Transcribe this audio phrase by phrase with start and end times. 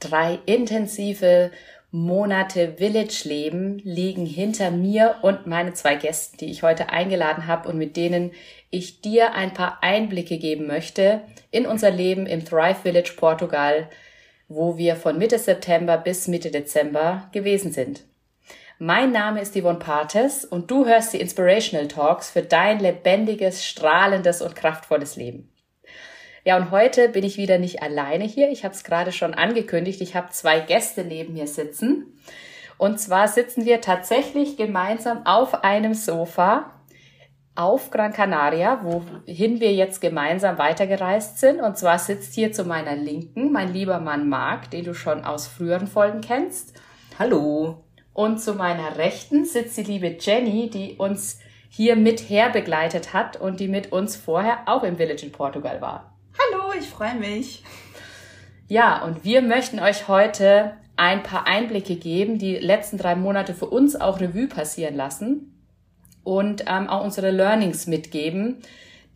[0.00, 1.50] Drei intensive
[1.90, 7.78] Monate Village-Leben liegen hinter mir und meine zwei Gästen, die ich heute eingeladen habe und
[7.78, 8.32] mit denen
[8.68, 13.88] ich dir ein paar Einblicke geben möchte in unser Leben im Thrive Village Portugal,
[14.48, 18.02] wo wir von Mitte September bis Mitte Dezember gewesen sind.
[18.78, 24.42] Mein Name ist Yvonne Partes und du hörst die Inspirational Talks für dein lebendiges, strahlendes
[24.42, 25.50] und kraftvolles Leben.
[26.48, 28.48] Ja, und heute bin ich wieder nicht alleine hier.
[28.50, 30.00] Ich habe es gerade schon angekündigt.
[30.00, 32.18] Ich habe zwei Gäste neben mir sitzen.
[32.78, 36.70] Und zwar sitzen wir tatsächlich gemeinsam auf einem Sofa
[37.54, 41.60] auf Gran Canaria, wohin wir jetzt gemeinsam weitergereist sind.
[41.60, 45.46] Und zwar sitzt hier zu meiner Linken mein lieber Mann Marc, den du schon aus
[45.46, 46.80] früheren Folgen kennst.
[47.18, 47.84] Hallo.
[48.14, 53.38] Und zu meiner Rechten sitzt die liebe Jenny, die uns hier mit her begleitet hat
[53.38, 56.07] und die mit uns vorher auch im Village in Portugal war.
[56.38, 57.64] Hallo, ich freue mich.
[58.68, 63.66] Ja, und wir möchten euch heute ein paar Einblicke geben, die letzten drei Monate für
[63.66, 65.52] uns auch Revue passieren lassen
[66.22, 68.58] und ähm, auch unsere Learnings mitgeben,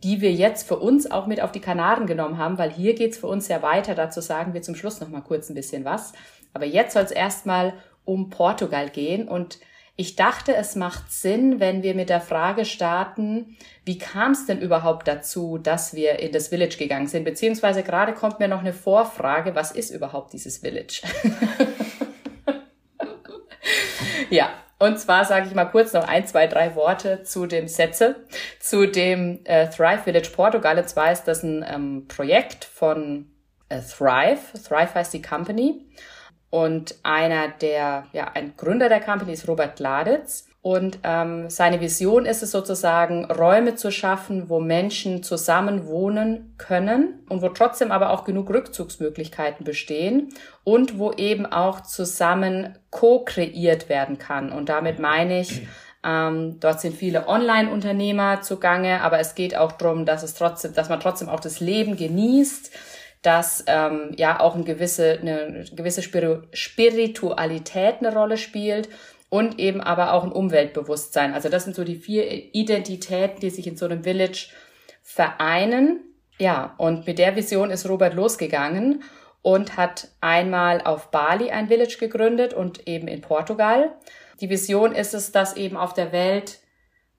[0.03, 3.17] die wir jetzt für uns auch mit auf die Kanaren genommen haben, weil hier geht's
[3.17, 3.95] für uns ja weiter.
[3.95, 6.11] Dazu sagen wir zum Schluss noch mal kurz ein bisschen was.
[6.53, 9.59] Aber jetzt soll es erstmal um Portugal gehen und
[9.95, 14.59] ich dachte, es macht Sinn, wenn wir mit der Frage starten, wie kam es denn
[14.59, 17.25] überhaupt dazu, dass wir in das Village gegangen sind?
[17.25, 21.03] Beziehungsweise gerade kommt mir noch eine Vorfrage, was ist überhaupt dieses Village?
[24.31, 28.15] ja, und zwar sage ich mal kurz noch ein, zwei, drei Worte zu dem Sätze,
[28.59, 30.79] zu dem äh, Thrive Village Portugal.
[30.79, 33.31] Und zwar ist das ein ähm, Projekt von
[33.69, 34.59] äh, Thrive.
[34.67, 35.85] Thrive heißt die Company.
[36.53, 40.45] Und einer der, ja, ein Gründer der Company ist Robert Gladitz.
[40.61, 47.25] Und ähm, seine Vision ist es sozusagen, Räume zu schaffen, wo Menschen zusammen wohnen können
[47.27, 50.29] und wo trotzdem aber auch genug Rückzugsmöglichkeiten bestehen
[50.63, 54.51] und wo eben auch zusammen co-kreiert werden kann.
[54.51, 55.65] Und damit meine ich,
[56.05, 60.87] ähm, dort sind viele Online-Unternehmer zugange, aber es geht auch darum, dass es trotzdem, dass
[60.87, 62.69] man trotzdem auch das Leben genießt
[63.23, 68.89] dass ähm, ja auch eine gewisse, eine gewisse Spiritualität eine Rolle spielt
[69.29, 71.33] und eben aber auch ein Umweltbewusstsein.
[71.33, 74.49] Also das sind so die vier Identitäten, die sich in so einem Village
[75.01, 76.01] vereinen.
[76.37, 79.03] Ja, und mit der Vision ist Robert losgegangen
[79.41, 83.93] und hat einmal auf Bali ein Village gegründet und eben in Portugal.
[84.41, 86.59] Die Vision ist es, dass eben auf der Welt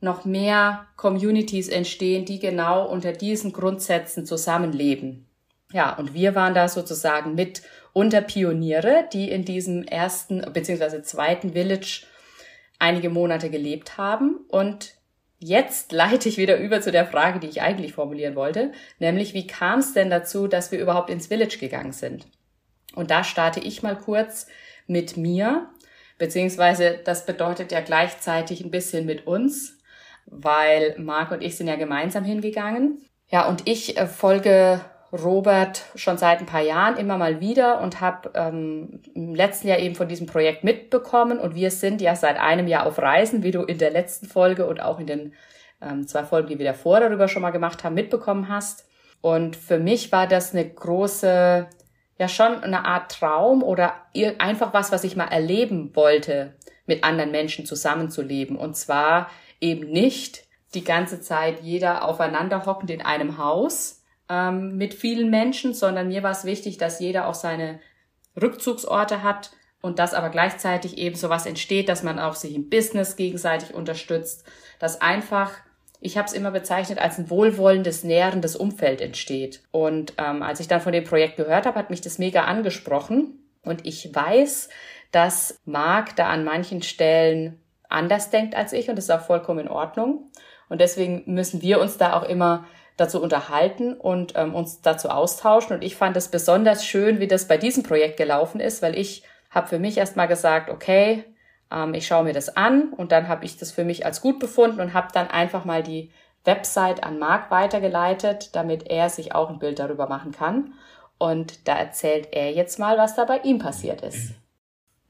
[0.01, 5.27] noch mehr Communities entstehen, die genau unter diesen Grundsätzen zusammenleben.
[5.75, 7.63] Ja, und wir waren da sozusagen mit
[7.93, 11.03] unter Pioniere, die in diesem ersten bzw.
[11.03, 12.07] zweiten Village
[12.79, 14.37] einige Monate gelebt haben.
[14.47, 14.95] Und
[15.41, 18.71] jetzt leite ich wieder über zu der Frage, die ich eigentlich formulieren wollte,
[19.01, 22.25] nämlich wie kam es denn dazu, dass wir überhaupt ins Village gegangen sind?
[22.95, 24.47] Und da starte ich mal kurz
[24.87, 25.71] mit mir,
[26.19, 29.81] beziehungsweise das bedeutet ja gleichzeitig ein bisschen mit uns,
[30.27, 33.05] weil Marc und ich sind ja gemeinsam hingegangen.
[33.29, 34.81] Ja, und ich äh, folge
[35.15, 39.79] Robert schon seit ein paar Jahren immer mal wieder und habe ähm, im letzten Jahr
[39.79, 41.39] eben von diesem Projekt mitbekommen.
[41.39, 44.67] Und wir sind ja seit einem Jahr auf Reisen, wie du in der letzten Folge
[44.67, 45.35] und auch in den
[45.81, 48.89] ähm, zwei Folgen, die wir davor darüber schon mal gemacht haben, mitbekommen hast.
[49.21, 51.69] Und für mich war das eine große,
[52.19, 53.95] ja schon eine Art Traum oder
[54.39, 56.55] einfach was, was ich mal erleben wollte,
[56.87, 58.57] mit anderen Menschen zusammenzuleben.
[58.57, 59.31] Und zwar
[59.61, 65.75] eben nicht die ganze Zeit jeder aufeinander hockend in einem Haus, ähm, mit vielen Menschen,
[65.75, 67.81] sondern mir war es wichtig, dass jeder auch seine
[68.41, 73.17] Rückzugsorte hat und dass aber gleichzeitig eben sowas entsteht, dass man auch sich im Business
[73.17, 74.45] gegenseitig unterstützt,
[74.79, 75.53] dass einfach
[76.01, 79.63] ich habe es immer bezeichnet als ein wohlwollendes, nährendes Umfeld entsteht.
[79.71, 83.39] Und ähm, als ich dann von dem Projekt gehört habe, hat mich das mega angesprochen.
[83.63, 84.69] Und ich weiß,
[85.13, 87.59] dass Marc da an manchen Stellen
[87.89, 90.31] anders denkt als ich und das ist auch vollkommen in Ordnung.
[90.69, 92.67] Und deswegen müssen wir uns da auch immer
[92.97, 95.77] dazu unterhalten und ähm, uns dazu austauschen.
[95.77, 99.25] Und ich fand es besonders schön, wie das bei diesem Projekt gelaufen ist, weil ich
[99.51, 101.25] habe für mich erstmal gesagt, okay,
[101.71, 104.39] ähm, ich schaue mir das an und dann habe ich das für mich als gut
[104.39, 106.11] befunden und habe dann einfach mal die
[106.45, 110.75] Website an Marc weitergeleitet, damit er sich auch ein Bild darüber machen kann.
[111.19, 114.35] Und da erzählt er jetzt mal, was da bei ihm passiert ist.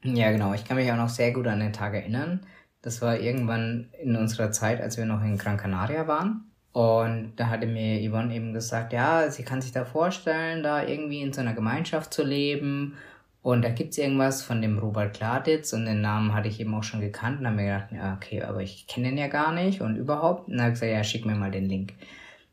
[0.03, 0.53] Ja, genau.
[0.53, 2.45] Ich kann mich auch noch sehr gut an den Tag erinnern.
[2.81, 6.51] Das war irgendwann in unserer Zeit, als wir noch in Gran Canaria waren.
[6.75, 11.21] Und da hatte mir Yvonne eben gesagt, ja, sie kann sich da vorstellen, da irgendwie
[11.21, 12.97] in so einer Gemeinschaft zu leben.
[13.41, 16.83] Und da gibt's irgendwas von dem Robert Gladitz und den Namen hatte ich eben auch
[16.83, 19.79] schon gekannt und habe mir gedacht, ja, okay, aber ich kenne den ja gar nicht
[19.79, 20.49] und überhaupt.
[20.49, 21.93] Und dann habe ich gesagt, ja, schick mir mal den Link.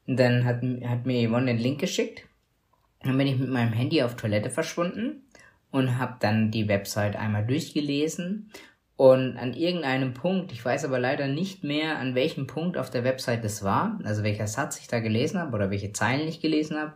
[0.06, 2.22] Und dann hat, hat mir Yvonne den Link geschickt.
[3.02, 5.24] Dann bin ich mit meinem Handy auf Toilette verschwunden
[5.72, 8.52] und habe dann die Website einmal durchgelesen
[9.02, 13.02] und an irgendeinem Punkt, ich weiß aber leider nicht mehr, an welchem Punkt auf der
[13.02, 16.76] Website das war, also welcher Satz ich da gelesen habe oder welche Zeilen ich gelesen
[16.76, 16.92] habe.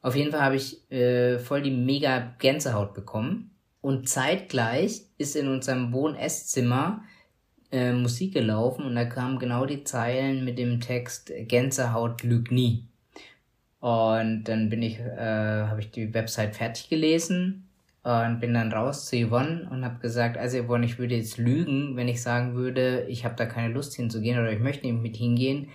[0.00, 3.50] Auf jeden Fall habe ich äh, voll die mega Gänsehaut bekommen.
[3.82, 7.02] Und zeitgleich ist in unserem Wohn-Esszimmer
[7.70, 12.88] äh, Musik gelaufen und da kamen genau die Zeilen mit dem Text Gänsehaut lügt nie.
[13.80, 17.65] Und dann bin ich, äh, habe ich die Website fertig gelesen
[18.06, 21.96] und bin dann raus zu Yvonne und habe gesagt, also Yvonne, ich würde jetzt lügen,
[21.96, 25.16] wenn ich sagen würde, ich habe da keine Lust hinzugehen oder ich möchte nicht mit
[25.16, 25.70] hingehen,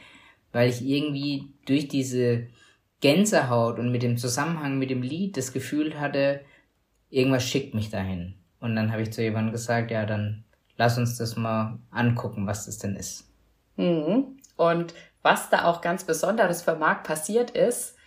[0.53, 2.47] weil ich irgendwie durch diese
[3.01, 6.39] Gänsehaut und mit dem Zusammenhang mit dem Lied das Gefühl hatte,
[7.09, 8.35] irgendwas schickt mich dahin.
[8.61, 10.45] Und dann habe ich zu Yvonne gesagt, ja, dann
[10.77, 13.29] lass uns das mal angucken, was das denn ist.
[13.75, 14.37] Mhm.
[14.55, 17.97] Und was da auch ganz Besonderes für Marc passiert ist,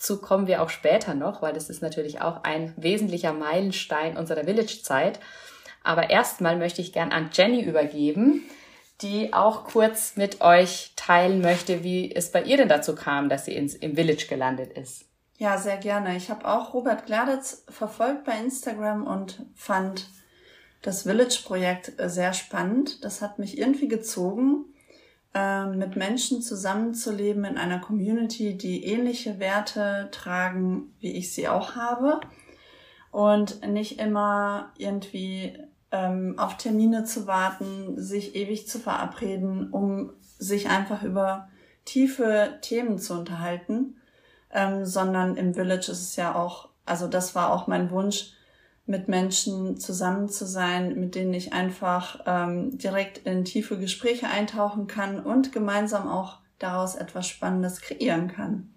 [0.00, 4.44] Dazu kommen wir auch später noch, weil das ist natürlich auch ein wesentlicher Meilenstein unserer
[4.44, 5.20] Village-Zeit.
[5.84, 8.42] Aber erstmal möchte ich gern an Jenny übergeben,
[9.02, 13.44] die auch kurz mit euch teilen möchte, wie es bei ihr denn dazu kam, dass
[13.44, 15.04] sie ins, im Village gelandet ist.
[15.36, 16.16] Ja, sehr gerne.
[16.16, 20.06] Ich habe auch Robert Gladitz verfolgt bei Instagram und fand
[20.80, 23.04] das Village-Projekt sehr spannend.
[23.04, 24.64] Das hat mich irgendwie gezogen
[25.34, 31.76] ähm, mit Menschen zusammenzuleben in einer Community, die ähnliche Werte tragen, wie ich sie auch
[31.76, 32.20] habe.
[33.12, 35.58] Und nicht immer irgendwie
[35.92, 41.48] ähm, auf Termine zu warten, sich ewig zu verabreden, um sich einfach über
[41.84, 43.96] tiefe Themen zu unterhalten,
[44.52, 48.32] ähm, sondern im Village ist es ja auch, also das war auch mein Wunsch,
[48.90, 54.88] mit Menschen zusammen zu sein, mit denen ich einfach ähm, direkt in tiefe Gespräche eintauchen
[54.88, 58.74] kann und gemeinsam auch daraus etwas Spannendes kreieren kann.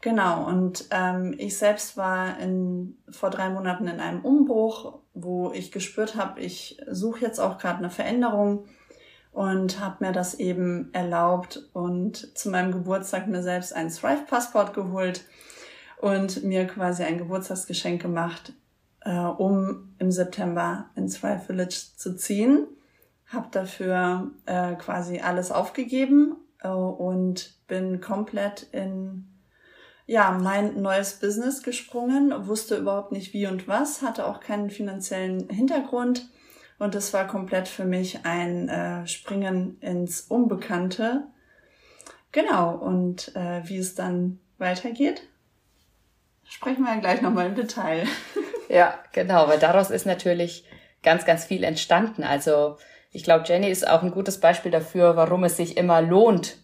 [0.00, 5.72] Genau, und ähm, ich selbst war in, vor drei Monaten in einem Umbruch, wo ich
[5.72, 8.66] gespürt habe, ich suche jetzt auch gerade eine Veränderung
[9.32, 15.24] und habe mir das eben erlaubt und zu meinem Geburtstag mir selbst ein Thrive-Passport geholt
[16.00, 18.52] und mir quasi ein Geburtstagsgeschenk gemacht,
[19.04, 22.66] äh, um im September ins Thrive Village zu ziehen.
[23.26, 29.28] Habe dafür äh, quasi alles aufgegeben äh, und bin komplett in
[30.06, 35.48] ja mein neues Business gesprungen, wusste überhaupt nicht wie und was, hatte auch keinen finanziellen
[35.48, 36.28] Hintergrund
[36.78, 41.28] und es war komplett für mich ein äh, Springen ins Unbekannte.
[42.32, 45.22] Genau und äh, wie es dann weitergeht,
[46.44, 48.06] sprechen wir gleich nochmal im Detail.
[48.72, 50.64] Ja, genau, weil daraus ist natürlich
[51.02, 52.24] ganz, ganz viel entstanden.
[52.24, 52.78] Also
[53.10, 56.56] ich glaube, Jenny ist auch ein gutes Beispiel dafür, warum es sich immer lohnt,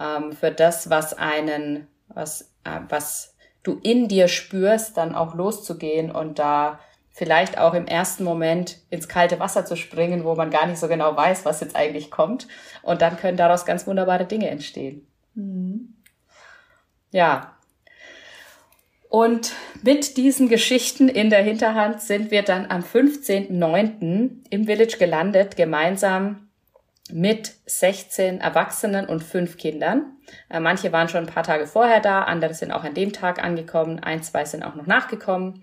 [0.00, 6.10] ähm, für das, was einen, was, äh, was du in dir spürst, dann auch loszugehen
[6.10, 6.80] und da
[7.12, 10.88] vielleicht auch im ersten Moment ins kalte Wasser zu springen, wo man gar nicht so
[10.88, 12.48] genau weiß, was jetzt eigentlich kommt.
[12.82, 15.06] Und dann können daraus ganz wunderbare Dinge entstehen.
[15.36, 15.94] Mhm.
[17.12, 17.53] Ja,
[19.14, 19.52] und
[19.84, 24.38] mit diesen Geschichten in der Hinterhand sind wir dann am 15.09.
[24.50, 26.48] im Village gelandet, gemeinsam
[27.12, 30.16] mit 16 Erwachsenen und fünf Kindern.
[30.50, 33.40] Äh, manche waren schon ein paar Tage vorher da, andere sind auch an dem Tag
[33.40, 35.62] angekommen, ein, zwei sind auch noch nachgekommen.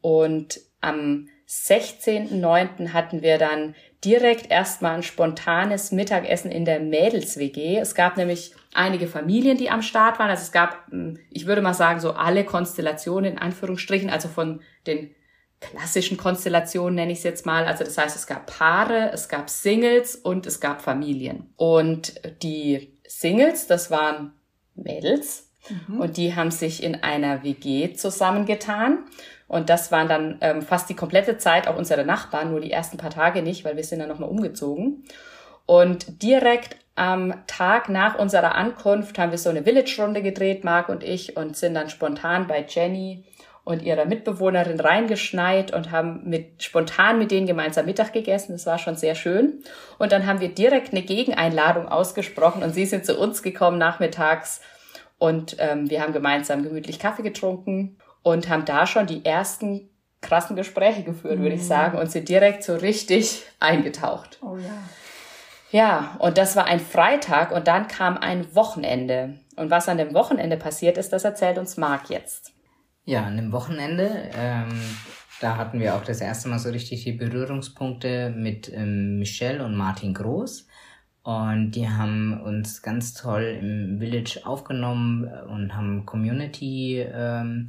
[0.00, 2.94] Und am 16.09.
[2.94, 3.74] hatten wir dann
[4.06, 7.76] direkt erstmal ein spontanes Mittagessen in der Mädels-WG.
[7.76, 10.30] Es gab nämlich einige Familien, die am Start waren.
[10.30, 14.60] Also es gab, hm, ich würde mal sagen, so alle Konstellationen in Anführungsstrichen, also von
[14.86, 15.14] den
[15.60, 17.64] klassischen Konstellationen nenne ich es jetzt mal.
[17.64, 21.52] Also das heißt, es gab Paare, es gab Singles und es gab Familien.
[21.56, 24.32] Und die Singles, das waren
[24.74, 25.50] Mädels
[25.88, 26.00] mhm.
[26.00, 29.06] und die haben sich in einer WG zusammengetan.
[29.48, 32.98] Und das waren dann ähm, fast die komplette Zeit auch unsere Nachbarn, nur die ersten
[32.98, 35.04] paar Tage nicht, weil wir sind dann nochmal umgezogen.
[35.66, 41.04] Und direkt am Tag nach unserer Ankunft haben wir so eine Village-Runde gedreht, Marc und
[41.04, 43.24] ich, und sind dann spontan bei Jenny
[43.64, 48.52] und ihrer Mitbewohnerin reingeschneit und haben mit, spontan mit denen gemeinsam Mittag gegessen.
[48.52, 49.62] Das war schon sehr schön.
[49.98, 54.60] Und dann haben wir direkt eine Gegeneinladung ausgesprochen und sie sind zu uns gekommen nachmittags
[55.18, 60.56] und ähm, wir haben gemeinsam gemütlich Kaffee getrunken und haben da schon die ersten krassen
[60.56, 61.42] Gespräche geführt, mhm.
[61.42, 61.66] würde ich mhm.
[61.66, 64.38] sagen, und sind direkt so richtig eingetaucht.
[64.42, 64.78] Oh ja.
[65.76, 69.40] Ja, und das war ein Freitag und dann kam ein Wochenende.
[69.56, 72.54] Und was an dem Wochenende passiert ist, das erzählt uns Marc jetzt.
[73.04, 74.80] Ja, an dem Wochenende, ähm,
[75.42, 79.76] da hatten wir auch das erste Mal so richtig die Berührungspunkte mit ähm, Michelle und
[79.76, 80.66] Martin Groß.
[81.24, 87.68] Und die haben uns ganz toll im Village aufgenommen und haben Community-Themen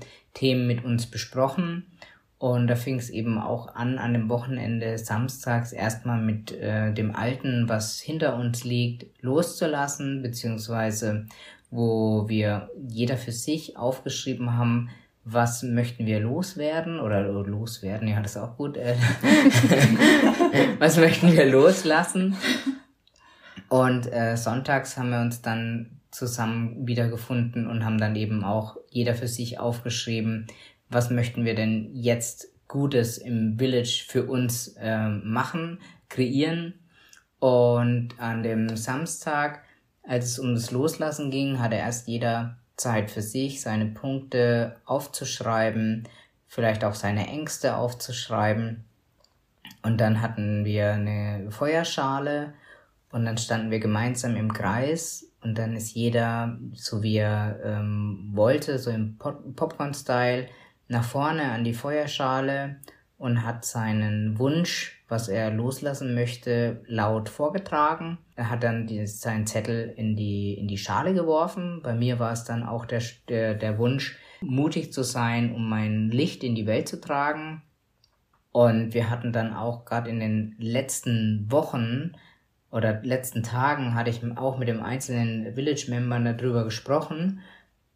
[0.62, 1.92] ähm, mit uns besprochen.
[2.40, 7.16] Und da fing es eben auch an, an dem Wochenende samstags erstmal mit äh, dem
[7.16, 11.26] Alten, was hinter uns liegt, loszulassen, beziehungsweise
[11.72, 14.90] wo wir jeder für sich aufgeschrieben haben,
[15.24, 18.78] was möchten wir loswerden oder loswerden, ja, das ist auch gut.
[18.78, 18.96] Äh,
[20.80, 22.38] was möchten wir loslassen?
[23.68, 29.16] Und äh, sonntags haben wir uns dann zusammen wiedergefunden und haben dann eben auch jeder
[29.16, 30.48] für sich aufgeschrieben,
[30.90, 35.80] was möchten wir denn jetzt Gutes im Village für uns äh, machen,
[36.10, 36.74] kreieren.
[37.40, 39.64] Und an dem Samstag,
[40.04, 46.08] als es um das Loslassen ging, hatte erst jeder Zeit für sich, seine Punkte aufzuschreiben,
[46.48, 48.84] vielleicht auch seine Ängste aufzuschreiben.
[49.84, 52.54] Und dann hatten wir eine Feuerschale
[53.12, 58.32] und dann standen wir gemeinsam im Kreis und dann ist jeder, so wie er ähm,
[58.34, 60.48] wollte, so im Pop Popcorn-Style,
[60.88, 62.78] nach vorne an die Feuerschale
[63.18, 68.20] und hat seinen Wunsch, was er loslassen möchte, laut vorgetragen.
[68.36, 71.82] Er hat dann die, seinen Zettel in die, in die Schale geworfen.
[71.84, 76.10] Bei mir war es dann auch der, der, der Wunsch, mutig zu sein, um mein
[76.10, 77.64] Licht in die Welt zu tragen.
[78.52, 82.14] Und wir hatten dann auch gerade in den letzten Wochen
[82.70, 87.40] oder letzten Tagen hatte ich auch mit dem einzelnen Village-Member darüber gesprochen,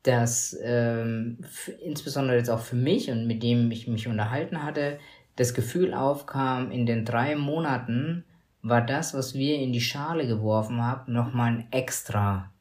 [0.03, 1.38] dass ähm,
[1.84, 5.00] insbesondere jetzt auch für mich und mit dem ich mich unterhalten hatte,
[5.36, 8.24] das Gefühl aufkam, in den drei Monaten
[8.63, 12.51] war das, was wir in die Schale geworfen haben, nochmal eine extra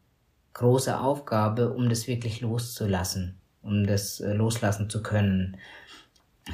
[0.54, 5.56] große Aufgabe, um das wirklich loszulassen, um das äh, loslassen zu können.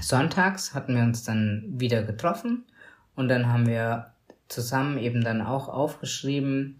[0.00, 2.64] Sonntags hatten wir uns dann wieder getroffen
[3.14, 4.12] und dann haben wir
[4.48, 6.76] zusammen eben dann auch aufgeschrieben,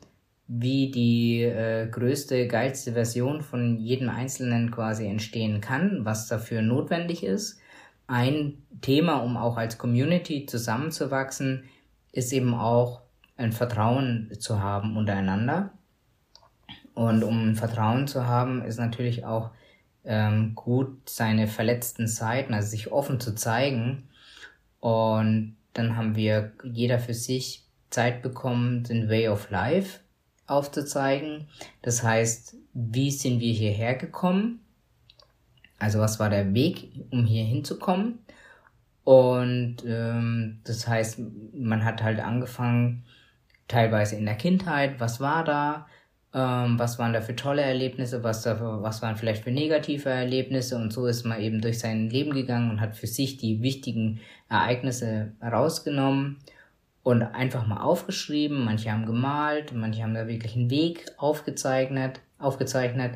[0.48, 7.24] wie die äh, größte, geilste Version von jedem Einzelnen quasi entstehen kann, was dafür notwendig
[7.24, 7.58] ist.
[8.06, 11.64] Ein Thema, um auch als Community zusammenzuwachsen,
[12.12, 13.02] ist eben auch
[13.36, 15.72] ein Vertrauen zu haben untereinander.
[16.94, 19.50] Und um ein Vertrauen zu haben, ist natürlich auch
[20.04, 24.08] ähm, gut, seine verletzten Seiten, also sich offen zu zeigen.
[24.78, 30.00] Und dann haben wir jeder für sich Zeit bekommen, den Way of Life
[30.46, 31.48] aufzuzeigen.
[31.82, 34.60] Das heißt, wie sind wir hierher gekommen?
[35.78, 38.18] Also was war der Weg, um hier hinzukommen?
[39.04, 41.20] Und ähm, das heißt,
[41.54, 43.04] man hat halt angefangen,
[43.68, 45.86] teilweise in der Kindheit, was war da,
[46.34, 50.76] ähm, was waren da für tolle Erlebnisse, was, da, was waren vielleicht für negative Erlebnisse
[50.76, 54.20] und so ist man eben durch sein Leben gegangen und hat für sich die wichtigen
[54.48, 56.38] Ereignisse rausgenommen
[57.06, 58.64] und einfach mal aufgeschrieben.
[58.64, 63.12] Manche haben gemalt, manche haben da wirklich einen Weg aufgezeichnet, aufgezeichnet.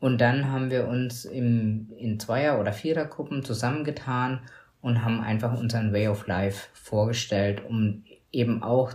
[0.00, 4.40] Und dann haben wir uns im, in Zweier- oder Vierergruppen zusammengetan
[4.82, 8.92] und haben einfach unseren Way of Life vorgestellt, um eben auch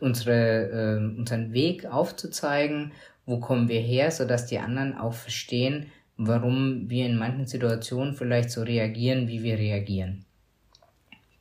[0.00, 2.92] unsere, äh, unseren Weg aufzuzeigen,
[3.26, 8.52] wo kommen wir her, sodass die anderen auch verstehen, warum wir in manchen Situationen vielleicht
[8.52, 10.24] so reagieren, wie wir reagieren.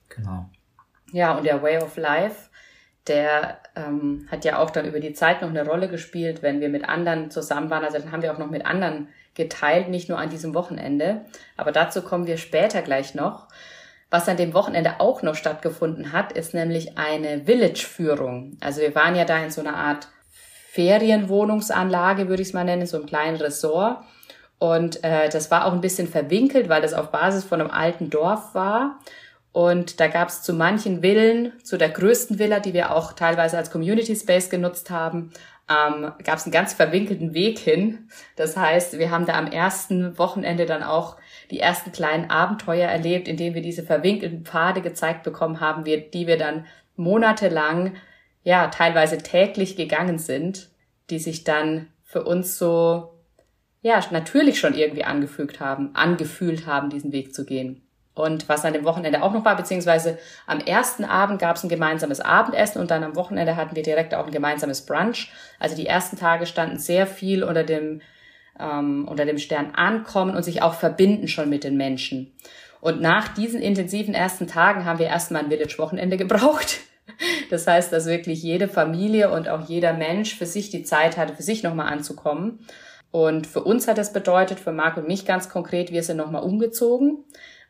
[0.09, 0.49] Genau.
[1.11, 2.49] Ja, und der Way of Life,
[3.07, 6.69] der ähm, hat ja auch dann über die Zeit noch eine Rolle gespielt, wenn wir
[6.69, 7.83] mit anderen zusammen waren.
[7.83, 11.25] Also dann haben wir auch noch mit anderen geteilt, nicht nur an diesem Wochenende.
[11.57, 13.47] Aber dazu kommen wir später gleich noch.
[14.11, 18.57] Was an dem Wochenende auch noch stattgefunden hat, ist nämlich eine Village-Führung.
[18.59, 20.07] Also wir waren ja da in so einer Art
[20.71, 24.03] Ferienwohnungsanlage, würde ich es mal nennen, so einem kleinen Ressort.
[24.57, 28.09] Und äh, das war auch ein bisschen verwinkelt, weil das auf Basis von einem alten
[28.09, 28.99] Dorf war.
[29.51, 33.57] Und da gab es zu manchen Villen, zu der größten Villa, die wir auch teilweise
[33.57, 35.31] als Community Space genutzt haben,
[35.69, 38.09] ähm, gab es einen ganz verwinkelten Weg hin.
[38.35, 41.17] Das heißt, wir haben da am ersten Wochenende dann auch
[41.51, 46.37] die ersten kleinen Abenteuer erlebt, indem wir diese verwinkelten Pfade gezeigt bekommen haben, die wir
[46.37, 46.65] dann
[46.95, 47.95] monatelang,
[48.43, 50.69] ja, teilweise täglich gegangen sind,
[51.09, 53.13] die sich dann für uns so,
[53.81, 57.83] ja, natürlich schon irgendwie angefügt haben, angefühlt haben, diesen Weg zu gehen.
[58.19, 61.69] Und was an dem Wochenende auch noch war, beziehungsweise am ersten Abend gab es ein
[61.69, 65.31] gemeinsames Abendessen und dann am Wochenende hatten wir direkt auch ein gemeinsames Brunch.
[65.57, 68.01] Also die ersten Tage standen sehr viel unter dem,
[68.59, 72.33] ähm, unter dem Stern Ankommen und sich auch verbinden schon mit den Menschen.
[72.81, 76.79] Und nach diesen intensiven ersten Tagen haben wir erstmal ein Village-Wochenende gebraucht.
[77.49, 81.35] Das heißt, dass wirklich jede Familie und auch jeder Mensch für sich die Zeit hatte,
[81.35, 82.59] für sich nochmal anzukommen.
[83.11, 86.43] Und für uns hat das bedeutet, für Marc und mich ganz konkret, wir sind nochmal
[86.43, 87.25] umgezogen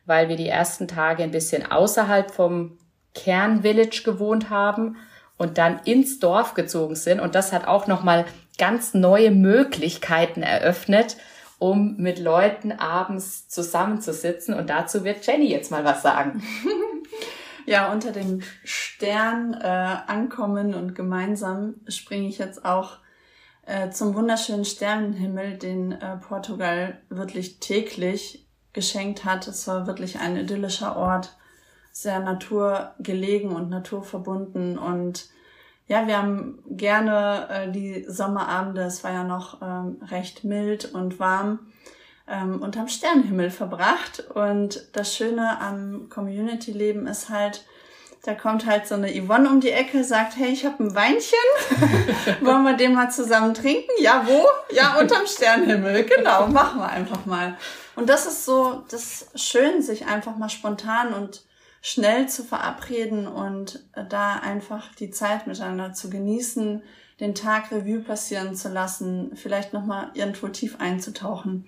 [0.06, 2.78] weil wir die ersten Tage ein bisschen außerhalb vom
[3.14, 4.96] Kernvillage gewohnt haben
[5.36, 7.20] und dann ins Dorf gezogen sind.
[7.20, 8.26] Und das hat auch nochmal
[8.58, 11.16] ganz neue Möglichkeiten eröffnet
[11.60, 14.54] um mit Leuten abends zusammenzusitzen.
[14.54, 16.42] Und dazu wird Jenny jetzt mal was sagen.
[17.66, 22.98] ja, unter dem Stern äh, ankommen und gemeinsam springe ich jetzt auch
[23.66, 29.46] äh, zum wunderschönen Sternenhimmel, den äh, Portugal wirklich täglich geschenkt hat.
[29.48, 31.36] Es war wirklich ein idyllischer Ort,
[31.92, 35.28] sehr naturgelegen und naturverbunden und
[35.90, 41.18] ja, wir haben gerne äh, die Sommerabende, es war ja noch ähm, recht mild und
[41.18, 41.58] warm,
[42.28, 44.22] ähm, unterm Sternenhimmel verbracht.
[44.32, 47.64] Und das Schöne am Community-Leben ist halt,
[48.22, 51.38] da kommt halt so eine Yvonne um die Ecke, sagt, hey, ich habe ein Weinchen,
[52.40, 53.90] wollen wir den mal zusammen trinken?
[53.98, 54.46] Ja, wo?
[54.72, 57.56] Ja, unterm Sternenhimmel, genau, machen wir einfach mal.
[58.00, 61.42] Und das ist so, das ist schön, sich einfach mal spontan und
[61.82, 66.82] schnell zu verabreden und da einfach die Zeit miteinander zu genießen,
[67.20, 71.66] den Tag Revue passieren zu lassen, vielleicht nochmal irgendwo tief einzutauchen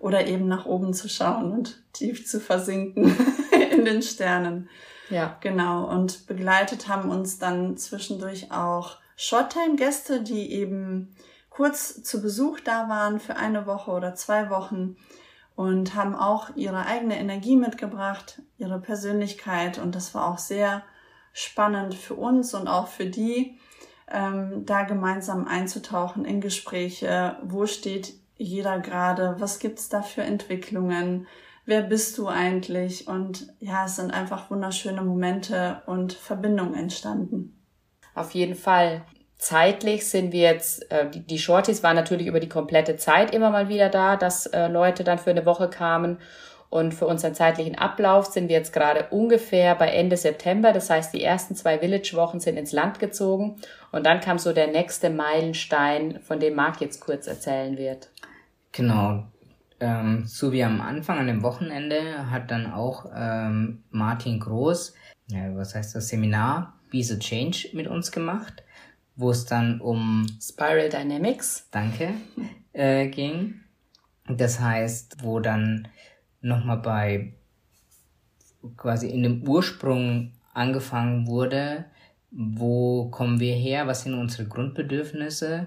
[0.00, 3.14] oder eben nach oben zu schauen und tief zu versinken
[3.70, 4.70] in den Sternen.
[5.10, 5.36] Ja.
[5.42, 5.86] Genau.
[5.86, 11.14] Und begleitet haben uns dann zwischendurch auch Shorttime-Gäste, die eben
[11.50, 14.96] kurz zu Besuch da waren für eine Woche oder zwei Wochen
[15.58, 20.84] und haben auch ihre eigene Energie mitgebracht, ihre Persönlichkeit und das war auch sehr
[21.32, 23.58] spannend für uns und auch für die,
[24.08, 27.38] ähm, da gemeinsam einzutauchen in Gespräche.
[27.42, 29.34] Wo steht jeder gerade?
[29.40, 31.26] Was gibt's da für Entwicklungen?
[31.64, 33.08] Wer bist du eigentlich?
[33.08, 37.60] Und ja, es sind einfach wunderschöne Momente und Verbindungen entstanden.
[38.14, 39.04] Auf jeden Fall
[39.38, 43.50] zeitlich sind wir jetzt, äh, die, die Shorties waren natürlich über die komplette Zeit immer
[43.50, 46.18] mal wieder da, dass äh, Leute dann für eine Woche kamen.
[46.70, 50.74] Und für unseren zeitlichen Ablauf sind wir jetzt gerade ungefähr bei Ende September.
[50.74, 53.56] Das heißt, die ersten zwei Village-Wochen sind ins Land gezogen.
[53.90, 58.10] Und dann kam so der nächste Meilenstein, von dem Marc jetzt kurz erzählen wird.
[58.72, 59.24] Genau.
[59.80, 64.92] Ähm, so wie am Anfang, an dem Wochenende, hat dann auch ähm, Martin Groß,
[65.28, 68.62] ja, was heißt das, Seminar the Change mit uns gemacht
[69.18, 72.14] wo es dann um Spiral Dynamics, danke,
[72.72, 73.60] äh, ging.
[74.28, 75.88] Das heißt, wo dann
[76.40, 77.34] nochmal bei
[78.76, 81.86] quasi in dem Ursprung angefangen wurde,
[82.30, 85.66] wo kommen wir her, was sind unsere Grundbedürfnisse,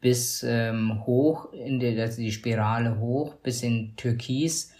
[0.00, 4.72] bis ähm, hoch in der, also die Spirale hoch, bis in Türkis,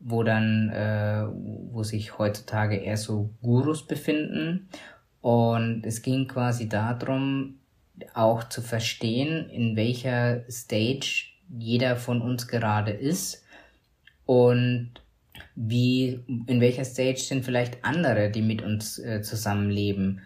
[0.00, 1.24] wo dann, äh,
[1.72, 4.68] wo sich heutzutage eher so Gurus befinden.
[5.22, 7.59] Und es ging quasi darum,
[8.14, 11.26] auch zu verstehen, in welcher Stage
[11.58, 13.44] jeder von uns gerade ist
[14.26, 14.92] und
[15.56, 20.20] wie, in welcher Stage sind vielleicht andere, die mit uns äh, zusammenleben.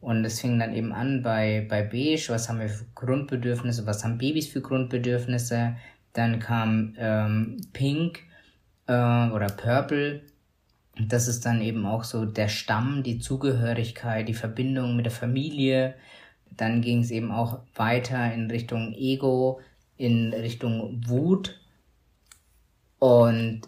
[0.00, 4.02] Und es fing dann eben an bei, bei Beige, was haben wir für Grundbedürfnisse, was
[4.02, 5.76] haben Babys für Grundbedürfnisse.
[6.14, 8.20] Dann kam ähm, Pink
[8.86, 10.22] äh, oder Purple.
[10.98, 15.94] Das ist dann eben auch so der Stamm, die Zugehörigkeit, die Verbindung mit der Familie,
[16.50, 19.60] dann ging es eben auch weiter in Richtung Ego,
[19.96, 21.60] in Richtung Wut.
[22.98, 23.62] Und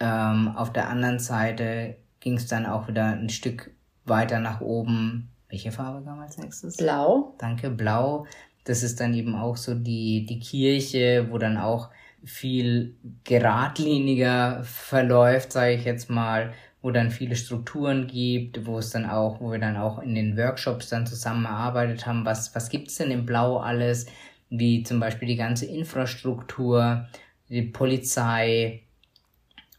[0.00, 3.70] ähm, auf der anderen Seite ging es dann auch wieder ein Stück
[4.04, 5.30] weiter nach oben.
[5.48, 6.76] Welche Farbe kam als nächstes?
[6.76, 7.34] Blau.
[7.38, 8.26] Danke, blau.
[8.64, 11.90] Das ist dann eben auch so die, die Kirche, wo dann auch
[12.24, 19.08] viel geradliniger verläuft, sage ich jetzt mal, wo dann viele Strukturen gibt, wo es dann
[19.08, 23.10] auch, wo wir dann auch in den Workshops dann zusammengearbeitet haben, was, was gibt's denn
[23.10, 24.06] im Blau alles,
[24.48, 27.06] wie zum Beispiel die ganze Infrastruktur,
[27.48, 28.82] die Polizei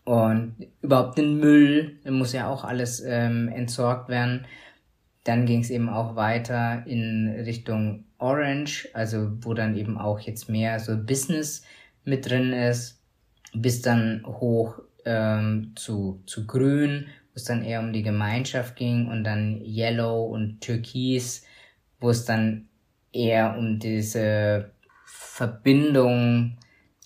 [0.03, 4.45] und überhaupt den Müll, muss ja auch alles ähm, entsorgt werden.
[5.23, 10.49] Dann ging es eben auch weiter in Richtung Orange, also wo dann eben auch jetzt
[10.49, 11.63] mehr so Business
[12.03, 13.01] mit drin ist,
[13.53, 19.07] bis dann hoch ähm, zu, zu grün, wo es dann eher um die Gemeinschaft ging
[19.07, 21.43] und dann yellow und türkis,
[21.99, 22.67] wo es dann
[23.11, 24.71] eher um diese
[25.05, 26.57] Verbindung.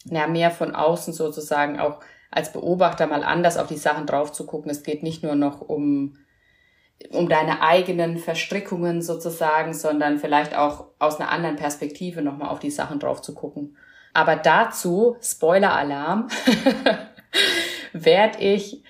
[0.05, 4.45] Ja, mehr von außen sozusagen auch als Beobachter mal anders auf die Sachen drauf zu
[4.45, 4.69] gucken.
[4.69, 6.17] Es geht nicht nur noch um,
[7.11, 12.71] um deine eigenen Verstrickungen sozusagen, sondern vielleicht auch aus einer anderen Perspektive nochmal auf die
[12.71, 13.77] Sachen drauf zu gucken.
[14.13, 16.27] Aber dazu, Spoiler-Alarm,
[18.03, 18.83] werde ich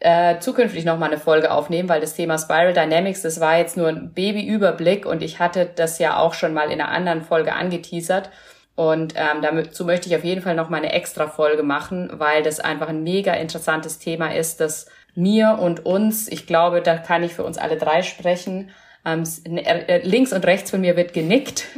[0.00, 3.88] äh, zukünftig nochmal eine Folge aufnehmen, weil das Thema Spiral Dynamics, das war jetzt nur
[3.88, 8.30] ein Babyüberblick und ich hatte das ja auch schon mal in einer anderen Folge angeteasert.
[8.76, 12.44] Und ähm, dazu möchte ich auf jeden Fall noch mal eine extra Folge machen, weil
[12.44, 17.24] das einfach ein mega interessantes Thema ist, das mir und uns, ich glaube, da kann
[17.24, 18.70] ich für uns alle drei sprechen,
[19.04, 21.66] ähm, äh, links und rechts von mir wird genickt.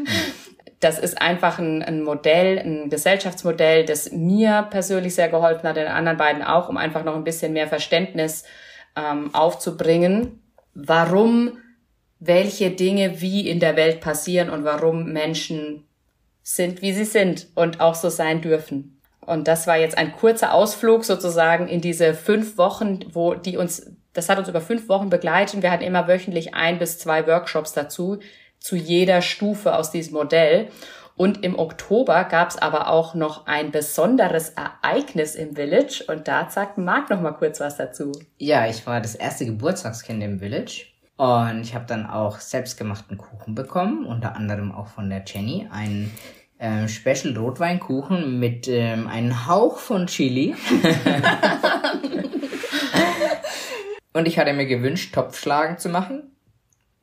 [0.81, 5.87] das ist einfach ein, ein Modell, ein Gesellschaftsmodell, das mir persönlich sehr geholfen hat, den
[5.87, 8.45] anderen beiden auch, um einfach noch ein bisschen mehr Verständnis
[8.97, 10.43] ähm, aufzubringen,
[10.75, 11.59] warum
[12.19, 15.87] welche Dinge wie in der Welt passieren und warum Menschen
[16.43, 19.01] sind, wie sie sind und auch so sein dürfen.
[19.21, 23.91] Und das war jetzt ein kurzer Ausflug sozusagen in diese fünf Wochen, wo die uns,
[24.15, 25.63] das hat uns über fünf Wochen begleitet.
[25.63, 28.19] Wir hatten immer wöchentlich ein bis zwei Workshops dazu,
[28.61, 30.69] zu jeder Stufe aus diesem Modell.
[31.17, 36.49] Und im Oktober gab es aber auch noch ein besonderes Ereignis im Village und da
[36.49, 38.13] sagt Marc noch mal kurz was dazu.
[38.39, 40.87] Ja, ich war das erste Geburtstagskind im Village
[41.19, 46.11] und ich habe dann auch selbstgemachten Kuchen bekommen, unter anderem auch von der Jenny, einen
[46.59, 50.55] ähm, Special Rotweinkuchen mit ähm, einem Hauch von Chili.
[54.15, 56.35] und ich hatte mir gewünscht, Topfschlagen zu machen.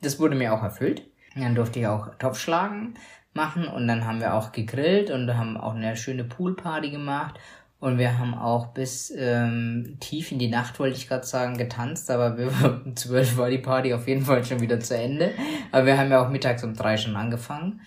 [0.02, 1.04] Das wurde mir auch erfüllt.
[1.42, 2.96] Dann durfte ich auch Topfschlagen
[3.34, 7.40] machen und dann haben wir auch gegrillt und haben auch eine schöne Poolparty gemacht
[7.80, 12.10] und wir haben auch bis ähm, tief in die Nacht, wollte ich gerade sagen, getanzt,
[12.10, 12.36] aber
[12.84, 15.32] um zwölf war die Party auf jeden Fall schon wieder zu Ende.
[15.72, 17.82] Aber wir haben ja auch mittags um drei schon angefangen.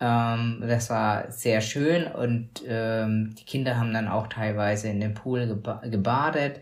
[0.00, 5.14] Ähm, das war sehr schön und ähm, die Kinder haben dann auch teilweise in dem
[5.14, 6.60] Pool geba gebadet.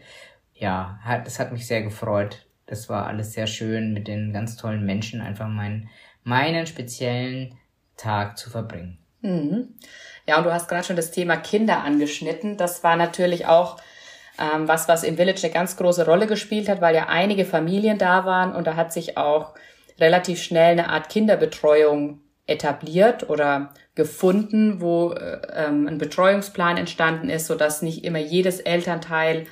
[0.55, 2.47] Ja, hat, das hat mich sehr gefreut.
[2.67, 5.91] Das war alles sehr schön mit den ganz tollen Menschen, einfach meinen,
[6.25, 7.59] meinen speziellen
[7.97, 8.99] Tag zu verbringen.
[9.21, 9.75] Mhm.
[10.27, 12.57] Ja, und du hast gerade schon das Thema Kinder angeschnitten.
[12.57, 13.79] Das war natürlich auch
[14.39, 17.99] ähm, was, was im Village eine ganz große Rolle gespielt hat, weil ja einige Familien
[17.99, 19.55] da waren und da hat sich auch
[19.99, 27.47] relativ schnell eine Art Kinderbetreuung etabliert oder gefunden, wo äh, ähm, ein Betreuungsplan entstanden ist,
[27.47, 29.47] so dass nicht immer jedes Elternteil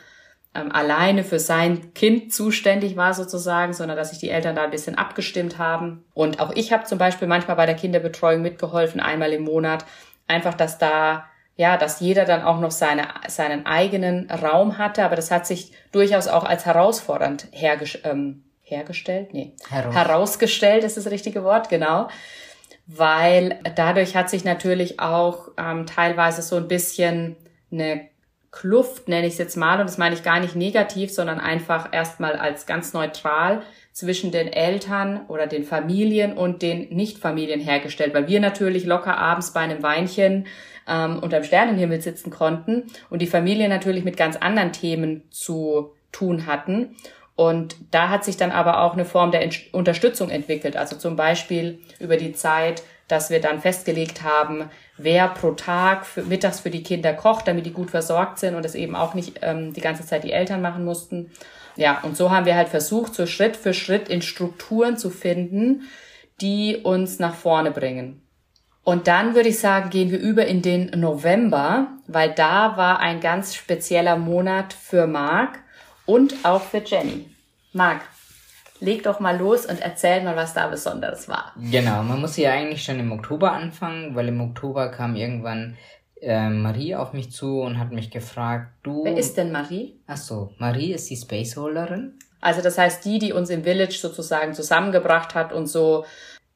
[0.54, 4.70] ähm, alleine für sein Kind zuständig war sozusagen, sondern dass sich die Eltern da ein
[4.70, 6.04] bisschen abgestimmt haben.
[6.12, 9.84] Und auch ich habe zum Beispiel manchmal bei der Kinderbetreuung mitgeholfen, einmal im Monat.
[10.26, 15.16] Einfach, dass da, ja, dass jeder dann auch noch seine, seinen eigenen Raum hatte, aber
[15.16, 19.94] das hat sich durchaus auch als herausfordernd herges ähm, hergestellt, nee, Heraus.
[19.94, 22.08] herausgestellt ist das richtige Wort, genau.
[22.86, 27.36] Weil dadurch hat sich natürlich auch ähm, teilweise so ein bisschen
[27.72, 28.09] eine
[28.52, 31.92] Kluft, nenne ich es jetzt mal, und das meine ich gar nicht negativ, sondern einfach
[31.92, 38.28] erstmal als ganz neutral zwischen den Eltern oder den Familien und den Nichtfamilien hergestellt, weil
[38.28, 40.46] wir natürlich locker abends bei einem Weinchen
[40.88, 46.46] ähm, unterm Sternenhimmel sitzen konnten und die Familie natürlich mit ganz anderen Themen zu tun
[46.46, 46.96] hatten.
[47.36, 50.76] Und da hat sich dann aber auch eine Form der Unterstützung entwickelt.
[50.76, 54.70] Also zum Beispiel über die Zeit, dass wir dann festgelegt haben,
[55.02, 58.64] wer pro Tag für, mittags für die Kinder kocht, damit die gut versorgt sind und
[58.64, 61.30] es eben auch nicht ähm, die ganze Zeit die Eltern machen mussten.
[61.76, 65.82] Ja, und so haben wir halt versucht, so Schritt für Schritt in Strukturen zu finden,
[66.40, 68.22] die uns nach vorne bringen.
[68.82, 73.20] Und dann würde ich sagen, gehen wir über in den November, weil da war ein
[73.20, 75.58] ganz spezieller Monat für Marc
[76.06, 77.30] und auch für Jenny.
[77.72, 78.00] Marc,
[78.80, 81.52] leg doch mal los und erzähl mal, was da besonders war.
[81.70, 85.76] Genau, man muss ja eigentlich schon im Oktober anfangen, weil im Oktober kam irgendwann
[86.20, 89.04] äh, Marie auf mich zu und hat mich gefragt, du.
[89.04, 90.00] Wer ist denn Marie?
[90.06, 92.18] Ach so, Marie ist die Spaceholderin.
[92.40, 96.04] Also das heißt, die, die uns im Village sozusagen zusammengebracht hat und so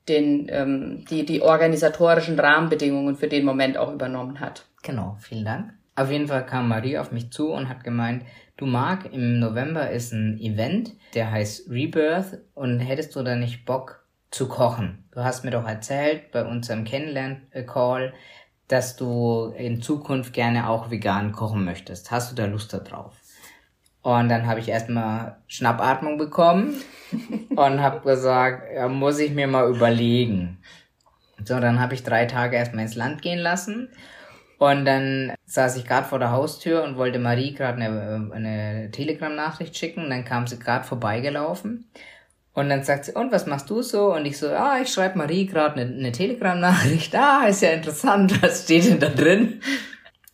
[0.08, 4.66] den, ähm, die, die organisatorischen Rahmenbedingungen für den Moment auch übernommen hat.
[4.82, 5.74] Genau, vielen Dank.
[5.96, 8.24] Auf jeden Fall kam Marie auf mich zu und hat gemeint,
[8.56, 13.64] du Marc, im November ist ein Event, der heißt Rebirth und hättest du da nicht
[13.64, 15.04] Bock zu kochen?
[15.12, 18.14] Du hast mir doch erzählt bei unserem Kennenlern-Call,
[18.68, 22.10] dass du in Zukunft gerne auch vegan kochen möchtest.
[22.10, 23.14] Hast du da Lust darauf?
[24.02, 26.74] Und dann habe ich erstmal Schnappatmung bekommen
[27.56, 30.58] und habe gesagt, ja, muss ich mir mal überlegen.
[31.44, 33.88] So, dann habe ich drei Tage erstmal ins Land gehen lassen.
[34.64, 39.76] Und dann saß ich gerade vor der Haustür und wollte Marie gerade eine, eine Telegram-Nachricht
[39.76, 40.08] schicken.
[40.08, 41.90] Dann kam sie gerade vorbeigelaufen.
[42.54, 44.14] Und dann sagt sie, und was machst du so?
[44.14, 47.14] Und ich so, ah, ich schreibe Marie gerade eine, eine Telegram-Nachricht.
[47.18, 49.60] Ah, ist ja interessant, was steht denn da drin?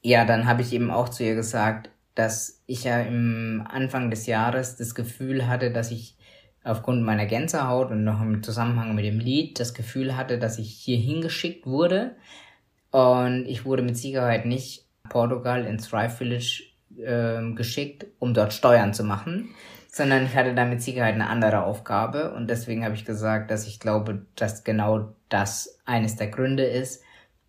[0.00, 4.26] Ja, dann habe ich eben auch zu ihr gesagt, dass ich ja im Anfang des
[4.26, 6.16] Jahres das Gefühl hatte, dass ich
[6.62, 10.70] aufgrund meiner Gänsehaut und noch im Zusammenhang mit dem Lied das Gefühl hatte, dass ich
[10.70, 12.14] hier hingeschickt wurde.
[12.90, 16.64] Und ich wurde mit Sicherheit nicht Portugal ins Thrive Village
[16.96, 19.50] äh, geschickt, um dort Steuern zu machen,
[19.88, 22.32] sondern ich hatte da mit Sicherheit eine andere Aufgabe.
[22.32, 27.02] Und deswegen habe ich gesagt, dass ich glaube, dass genau das eines der Gründe ist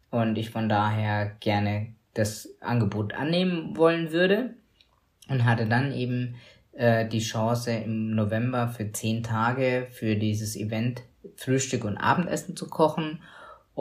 [0.09, 4.55] und ich von daher gerne das Angebot annehmen wollen würde.
[5.29, 6.35] Und hatte dann eben
[6.73, 11.03] äh, die Chance im November für zehn Tage für dieses Event
[11.37, 13.21] Frühstück und Abendessen zu kochen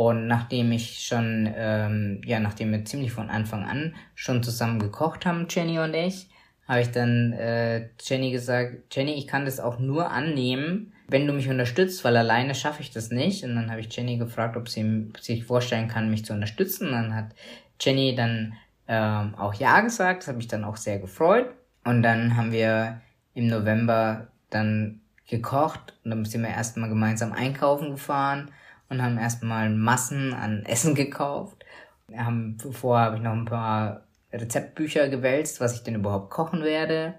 [0.00, 5.26] Und nachdem ich schon, ähm, ja, nachdem wir ziemlich von Anfang an schon zusammen gekocht
[5.26, 6.30] haben, Jenny und ich,
[6.66, 11.34] habe ich dann äh, Jenny gesagt, Jenny, ich kann das auch nur annehmen, wenn du
[11.34, 13.44] mich unterstützt, weil alleine schaffe ich das nicht.
[13.44, 16.86] Und dann habe ich Jenny gefragt, ob sie sich vorstellen kann, mich zu unterstützen.
[16.86, 17.34] Und dann hat
[17.78, 18.54] Jenny dann
[18.88, 20.22] ähm, auch Ja gesagt.
[20.22, 21.50] Das hat mich dann auch sehr gefreut.
[21.84, 23.02] Und dann haben wir
[23.34, 28.50] im November dann gekocht und dann sind wir erstmal gemeinsam einkaufen gefahren
[28.90, 31.64] und haben erstmal Massen an Essen gekauft.
[32.08, 36.62] Wir haben, vorher habe ich noch ein paar Rezeptbücher gewälzt, was ich denn überhaupt kochen
[36.62, 37.14] werde.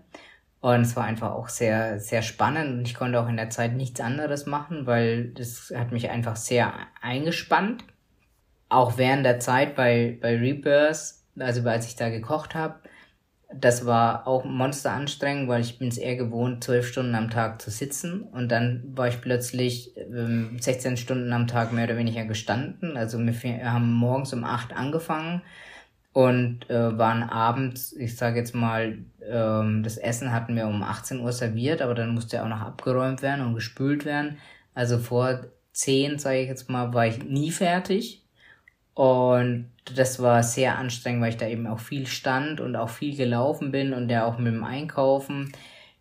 [0.59, 3.73] Und es war einfach auch sehr, sehr spannend und ich konnte auch in der Zeit
[3.73, 7.83] nichts anderes machen, weil das hat mich einfach sehr eingespannt.
[8.69, 12.75] Auch während der Zeit bei, bei Rebirth, also als ich da gekocht habe,
[13.53, 17.61] das war auch monster anstrengend, weil ich bin es eher gewohnt, zwölf Stunden am Tag
[17.61, 22.25] zu sitzen und dann war ich plötzlich ähm, 16 Stunden am Tag mehr oder weniger
[22.25, 22.97] gestanden.
[22.97, 25.41] Also wir haben morgens um acht angefangen
[26.13, 31.19] und äh, waren abends, ich sage jetzt mal, ähm, das Essen hatten wir um 18
[31.19, 34.37] Uhr serviert, aber dann musste ja auch noch abgeräumt werden und gespült werden.
[34.73, 38.23] Also vor 10, sage ich jetzt mal, war ich nie fertig.
[38.93, 43.15] Und das war sehr anstrengend, weil ich da eben auch viel stand und auch viel
[43.15, 45.51] gelaufen bin und ja auch mit dem Einkaufen.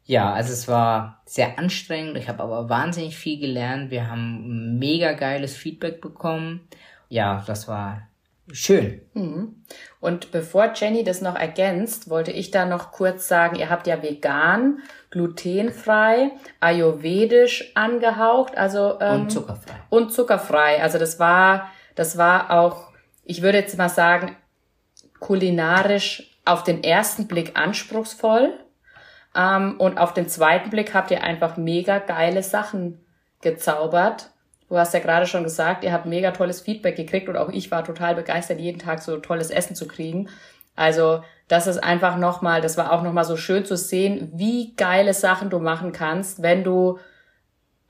[0.04, 2.16] Ja, also es war sehr anstrengend.
[2.16, 3.90] Ich habe aber wahnsinnig viel gelernt.
[3.90, 6.66] Wir haben mega geiles Feedback bekommen.
[7.08, 8.08] Ja, das war
[8.52, 9.02] schön.
[9.14, 9.64] Mhm.
[10.00, 14.02] Und bevor Jenny das noch ergänzt, wollte ich da noch kurz sagen, ihr habt ja
[14.02, 19.74] vegan, glutenfrei, ayurvedisch angehaucht, also ähm, und zuckerfrei.
[19.90, 20.82] Und zuckerfrei.
[20.82, 22.89] Also das war, das war auch,
[23.24, 24.37] ich würde jetzt mal sagen,
[25.18, 28.52] kulinarisch auf den ersten Blick anspruchsvoll.
[29.37, 33.04] Ähm, und auf den zweiten Blick habt ihr einfach mega geile Sachen
[33.40, 34.30] gezaubert.
[34.68, 37.70] Du hast ja gerade schon gesagt, ihr habt mega tolles Feedback gekriegt und auch ich
[37.70, 40.28] war total begeistert, jeden Tag so tolles Essen zu kriegen.
[40.76, 45.12] Also das ist einfach nochmal, das war auch nochmal so schön zu sehen, wie geile
[45.12, 46.98] Sachen du machen kannst, wenn du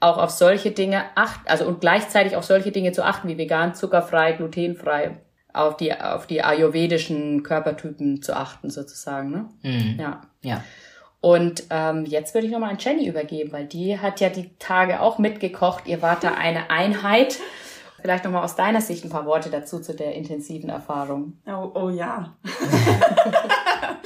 [0.00, 3.74] auch auf solche Dinge acht, also und gleichzeitig auf solche Dinge zu achten wie vegan,
[3.74, 5.18] zuckerfrei, glutenfrei,
[5.52, 9.48] auf die auf die ayurvedischen Körpertypen zu achten sozusagen, ne?
[9.62, 10.00] Mhm.
[10.00, 10.20] Ja.
[10.42, 10.64] Ja.
[11.20, 15.00] Und ähm, jetzt würde ich nochmal an Jenny übergeben, weil die hat ja die Tage
[15.00, 15.86] auch mitgekocht.
[15.86, 17.38] Ihr wart da eine Einheit.
[18.00, 21.34] Vielleicht nochmal aus deiner Sicht ein paar Worte dazu zu der intensiven Erfahrung.
[21.46, 22.38] Oh, oh ja.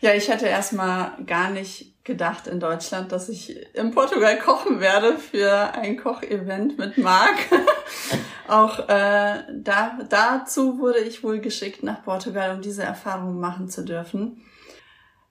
[0.00, 5.18] ja, ich hätte erstmal gar nicht gedacht in Deutschland, dass ich in Portugal kochen werde
[5.18, 7.36] für ein Kochevent mit Marc.
[8.48, 13.84] Auch äh, da, dazu wurde ich wohl geschickt nach Portugal, um diese Erfahrung machen zu
[13.84, 14.42] dürfen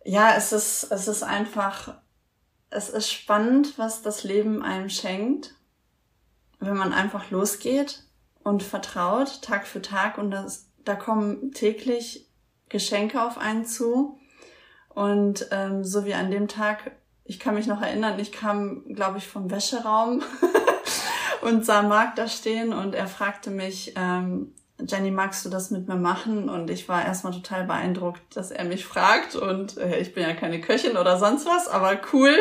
[0.03, 1.95] ja, es ist, es ist einfach,
[2.69, 5.55] es ist spannend, was das Leben einem schenkt,
[6.59, 8.03] wenn man einfach losgeht
[8.43, 12.27] und vertraut, Tag für Tag und das, da kommen täglich
[12.69, 14.18] Geschenke auf einen zu.
[14.99, 16.91] Und ähm, so wie an dem Tag,
[17.23, 20.21] ich kann mich noch erinnern, ich kam, glaube ich, vom Wäscheraum
[21.41, 24.53] und sah Marc da stehen und er fragte mich, ähm,
[24.85, 26.49] Jenny, magst du das mit mir machen?
[26.49, 29.37] Und ich war erstmal total beeindruckt, dass er mich fragt.
[29.37, 32.35] Und äh, ich bin ja keine Köchin oder sonst was, aber cool.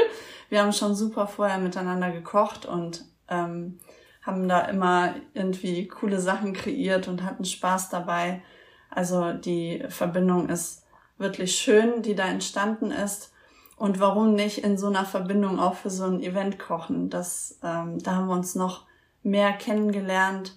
[0.48, 3.78] Wir haben schon super vorher miteinander gekocht und ähm,
[4.22, 8.42] haben da immer irgendwie coole Sachen kreiert und hatten Spaß dabei.
[8.90, 10.82] Also die Verbindung ist
[11.18, 13.32] wirklich schön, die da entstanden ist.
[13.76, 17.10] Und warum nicht in so einer Verbindung auch für so ein Event kochen?
[17.10, 18.86] Das, ähm, da haben wir uns noch
[19.22, 20.56] mehr kennengelernt.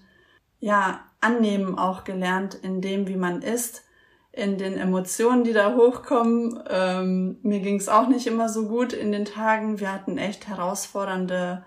[0.60, 3.84] Ja, annehmen auch gelernt in dem, wie man ist,
[4.32, 6.64] in den Emotionen, die da hochkommen.
[6.70, 9.80] Ähm, mir ging es auch nicht immer so gut in den Tagen.
[9.80, 11.64] Wir hatten echt herausfordernde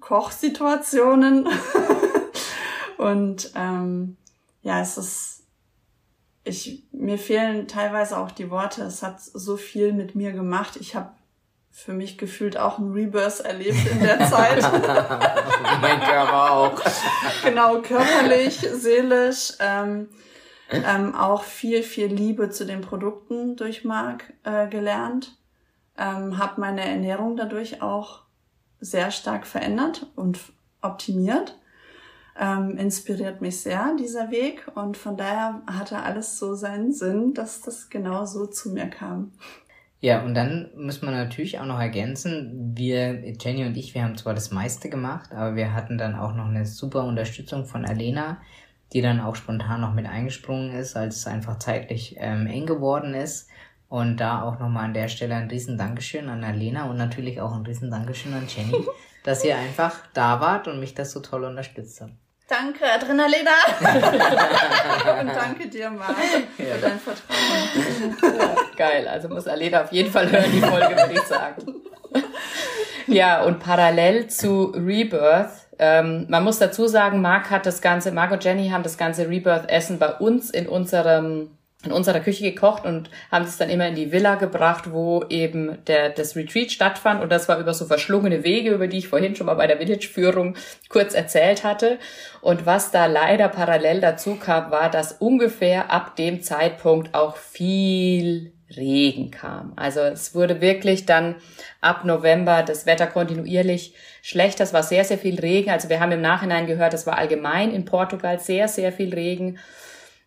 [0.00, 1.48] Kochsituationen.
[2.98, 4.16] Und ähm,
[4.62, 5.44] ja, es ist,
[6.48, 8.82] ich, mir fehlen teilweise auch die Worte.
[8.82, 10.76] Es hat so viel mit mir gemacht.
[10.80, 11.10] Ich habe
[11.70, 14.62] für mich gefühlt auch ein Rebirth erlebt in der Zeit.
[15.80, 16.82] mein Körper auch.
[17.44, 19.52] genau, körperlich, seelisch.
[19.60, 20.08] Ähm,
[20.70, 25.36] ähm, auch viel, viel Liebe zu den Produkten durch Marc äh, gelernt.
[25.96, 28.22] Ähm, habe meine Ernährung dadurch auch
[28.80, 30.38] sehr stark verändert und
[30.82, 31.57] optimiert.
[32.40, 34.70] Ähm, inspiriert mich sehr, dieser Weg.
[34.74, 39.32] Und von daher hatte alles so seinen Sinn, dass das genau so zu mir kam.
[40.00, 44.16] Ja, und dann muss man natürlich auch noch ergänzen, wir, Jenny und ich, wir haben
[44.16, 48.38] zwar das meiste gemacht, aber wir hatten dann auch noch eine super Unterstützung von Alena,
[48.92, 53.14] die dann auch spontan noch mit eingesprungen ist, als es einfach zeitlich ähm, eng geworden
[53.14, 53.48] ist.
[53.88, 57.54] Und da auch nochmal an der Stelle ein riesen Dankeschön an Alena und natürlich auch
[57.54, 58.86] ein riesen Dankeschön an Jenny,
[59.24, 62.12] dass ihr einfach da wart und mich das so toll unterstützt habt.
[62.48, 63.50] Danke, Adrenalina.
[65.20, 66.16] und danke dir, Marc,
[66.56, 68.56] für dein Vertrauen.
[68.76, 71.74] Geil, also muss Alena auf jeden Fall hören, die Folge, würde ich sagen.
[73.06, 78.30] ja, und parallel zu Rebirth, ähm, man muss dazu sagen, Marc hat das Ganze, Marc
[78.30, 83.08] und Jenny haben das ganze Rebirth-Essen bei uns in unserem in unserer Küche gekocht und
[83.30, 87.22] haben es dann immer in die Villa gebracht, wo eben der, das Retreat stattfand.
[87.22, 89.78] Und das war über so verschlungene Wege, über die ich vorhin schon mal bei der
[89.78, 90.56] Village-Führung
[90.88, 91.98] kurz erzählt hatte.
[92.40, 98.52] Und was da leider parallel dazu kam, war, dass ungefähr ab dem Zeitpunkt auch viel
[98.76, 99.72] Regen kam.
[99.76, 101.36] Also es wurde wirklich dann
[101.80, 104.64] ab November das Wetter kontinuierlich schlechter.
[104.64, 105.70] Es war sehr, sehr viel Regen.
[105.70, 109.58] Also wir haben im Nachhinein gehört, es war allgemein in Portugal sehr, sehr viel Regen.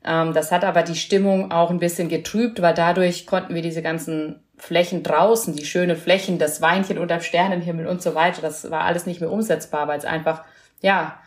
[0.04, 3.82] Ähm, das hat aber die Stimmung auch ein bisschen getrübt, weil dadurch konnten wir diese
[3.82, 8.82] ganzen Flächen draußen, die schönen Flächen, das Weinchen unterm Sternenhimmel und so weiter, das war
[8.82, 10.44] alles nicht mehr umsetzbar, weil es einfach,
[10.82, 11.20] ja,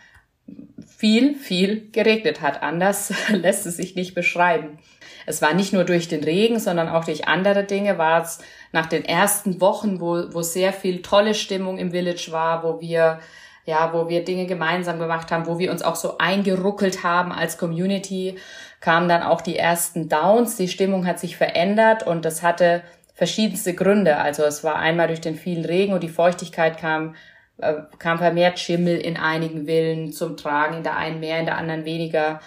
[0.96, 2.62] viel, viel geregnet hat.
[2.62, 4.78] Anders lässt es sich nicht beschreiben.
[5.26, 8.38] Es war nicht nur durch den Regen, sondern auch durch andere Dinge war es
[8.72, 13.20] nach den ersten Wochen, wo, wo sehr viel tolle Stimmung im Village war, wo wir
[13.66, 17.56] ja, wo wir Dinge gemeinsam gemacht haben, wo wir uns auch so eingeruckelt haben als
[17.56, 18.36] Community,
[18.84, 20.56] kamen dann auch die ersten Downs.
[20.56, 22.82] Die Stimmung hat sich verändert und das hatte
[23.14, 24.18] verschiedenste Gründe.
[24.18, 27.14] Also es war einmal durch den vielen Regen und die Feuchtigkeit kam,
[27.56, 31.56] äh, kam vermehrt Schimmel in einigen Villen zum Tragen, in der einen mehr, in der
[31.56, 32.40] anderen weniger.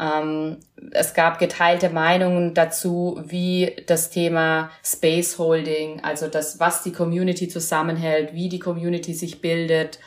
[0.00, 0.56] Ähm,
[0.92, 7.48] es gab geteilte Meinungen dazu, wie das Thema Space Holding, also das, was die Community
[7.48, 9.98] zusammenhält, wie die Community sich bildet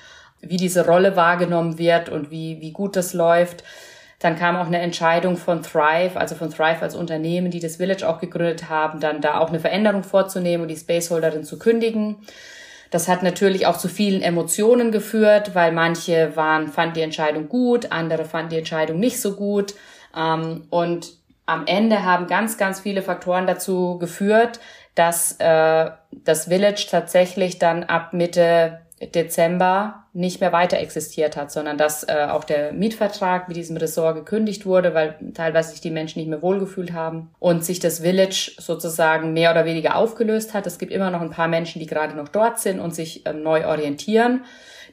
[0.42, 3.64] wie diese Rolle wahrgenommen wird und wie, wie gut das läuft.
[4.26, 8.10] Dann kam auch eine Entscheidung von Thrive, also von Thrive als Unternehmen, die das Village
[8.10, 12.18] auch gegründet haben, dann da auch eine Veränderung vorzunehmen und die Spaceholderin zu kündigen.
[12.90, 17.92] Das hat natürlich auch zu vielen Emotionen geführt, weil manche waren, fanden die Entscheidung gut,
[17.92, 19.76] andere fanden die Entscheidung nicht so gut.
[20.18, 21.12] Ähm, und
[21.46, 24.60] am Ende haben ganz, ganz viele Faktoren dazu geführt,
[24.96, 28.80] dass äh, das Village tatsächlich dann ab Mitte
[29.14, 34.16] Dezember nicht mehr weiter existiert hat, sondern dass äh, auch der Mietvertrag mit diesem Ressort
[34.16, 38.54] gekündigt wurde, weil teilweise sich die Menschen nicht mehr wohlgefühlt haben und sich das Village
[38.58, 40.68] sozusagen mehr oder weniger aufgelöst hat.
[40.68, 43.44] Es gibt immer noch ein paar Menschen, die gerade noch dort sind und sich ähm,
[43.44, 44.46] neu orientieren.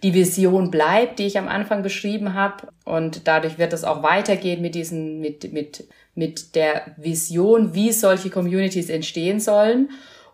[0.02, 4.61] Die Vision bleibt, die ich am Anfang beschrieben habe und dadurch wird es auch weitergehen
[4.61, 5.85] mit diesen mit mit
[6.16, 9.90] mit der Vision, wie solche Communities entstehen sollen.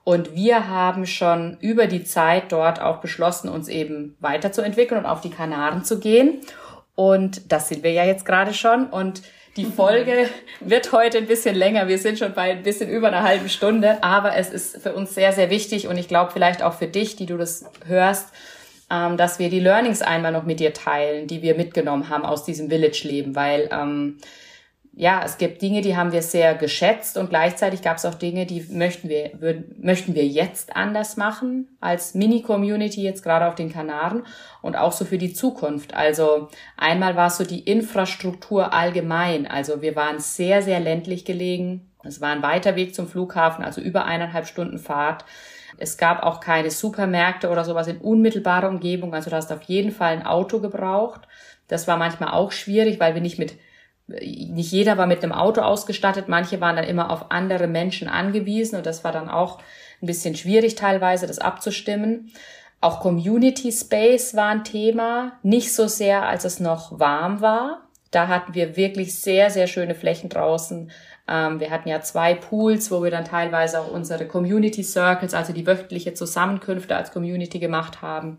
[0.08, 5.20] Und wir haben schon über die Zeit dort auch beschlossen, uns eben weiterzuentwickeln und auf
[5.20, 6.40] die Kanaren zu gehen.
[6.94, 8.86] Und das sind wir ja jetzt gerade schon.
[8.86, 9.20] Und
[9.58, 11.88] die Folge wird heute ein bisschen länger.
[11.88, 14.02] Wir sind schon bei ein bisschen über einer halben Stunde.
[14.02, 17.16] Aber es ist für uns sehr, sehr wichtig und ich glaube vielleicht auch für dich,
[17.16, 18.32] die du das hörst,
[18.90, 22.46] ähm, dass wir die Learnings einmal noch mit dir teilen, die wir mitgenommen haben aus
[22.46, 24.16] diesem Village-Leben, weil ähm,
[25.00, 28.46] ja, es gibt Dinge, die haben wir sehr geschätzt und gleichzeitig gab es auch Dinge,
[28.46, 33.72] die möchten wir, würden, möchten wir jetzt anders machen als Mini-Community jetzt gerade auf den
[33.72, 34.24] Kanaren
[34.60, 35.94] und auch so für die Zukunft.
[35.94, 39.46] Also einmal war es so die Infrastruktur allgemein.
[39.46, 41.88] Also wir waren sehr, sehr ländlich gelegen.
[42.02, 45.24] Es war ein weiter Weg zum Flughafen, also über eineinhalb Stunden Fahrt.
[45.76, 49.14] Es gab auch keine Supermärkte oder sowas in unmittelbarer Umgebung.
[49.14, 51.20] Also du hast auf jeden Fall ein Auto gebraucht.
[51.68, 53.54] Das war manchmal auch schwierig, weil wir nicht mit
[54.08, 58.76] nicht jeder war mit einem Auto ausgestattet, manche waren dann immer auf andere Menschen angewiesen
[58.76, 59.58] und das war dann auch
[60.02, 62.32] ein bisschen schwierig teilweise, das abzustimmen.
[62.80, 67.82] Auch Community Space war ein Thema, nicht so sehr, als es noch warm war.
[68.10, 70.90] Da hatten wir wirklich sehr, sehr schöne Flächen draußen.
[71.28, 75.52] Ähm, wir hatten ja zwei Pools, wo wir dann teilweise auch unsere Community Circles, also
[75.52, 78.38] die wöchentliche Zusammenkünfte als Community gemacht haben.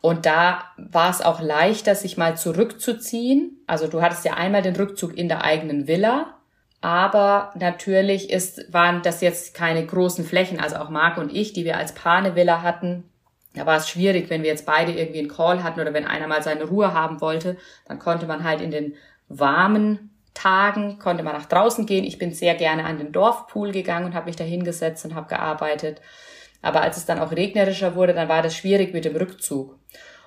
[0.00, 3.62] Und da war es auch leichter, sich mal zurückzuziehen.
[3.66, 6.34] Also du hattest ja einmal den Rückzug in der eigenen Villa,
[6.80, 10.58] aber natürlich ist, waren das jetzt keine großen Flächen.
[10.58, 13.04] Also auch Marc und ich, die wir als Paar eine Villa hatten,
[13.54, 16.28] da war es schwierig, wenn wir jetzt beide irgendwie einen Call hatten oder wenn einer
[16.28, 18.94] mal seine Ruhe haben wollte, dann konnte man halt in den
[19.28, 22.04] warmen Tagen, konnte man nach draußen gehen.
[22.04, 25.28] Ich bin sehr gerne an den Dorfpool gegangen und habe mich da hingesetzt und habe
[25.28, 26.00] gearbeitet.
[26.62, 29.76] Aber als es dann auch regnerischer wurde, dann war das schwierig mit dem Rückzug.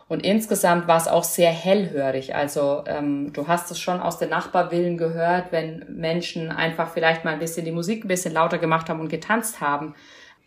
[0.07, 2.35] Und insgesamt war es auch sehr hellhörig.
[2.35, 7.33] Also ähm, du hast es schon aus den Nachbarvillen gehört, wenn Menschen einfach vielleicht mal
[7.33, 9.95] ein bisschen die Musik ein bisschen lauter gemacht haben und getanzt haben.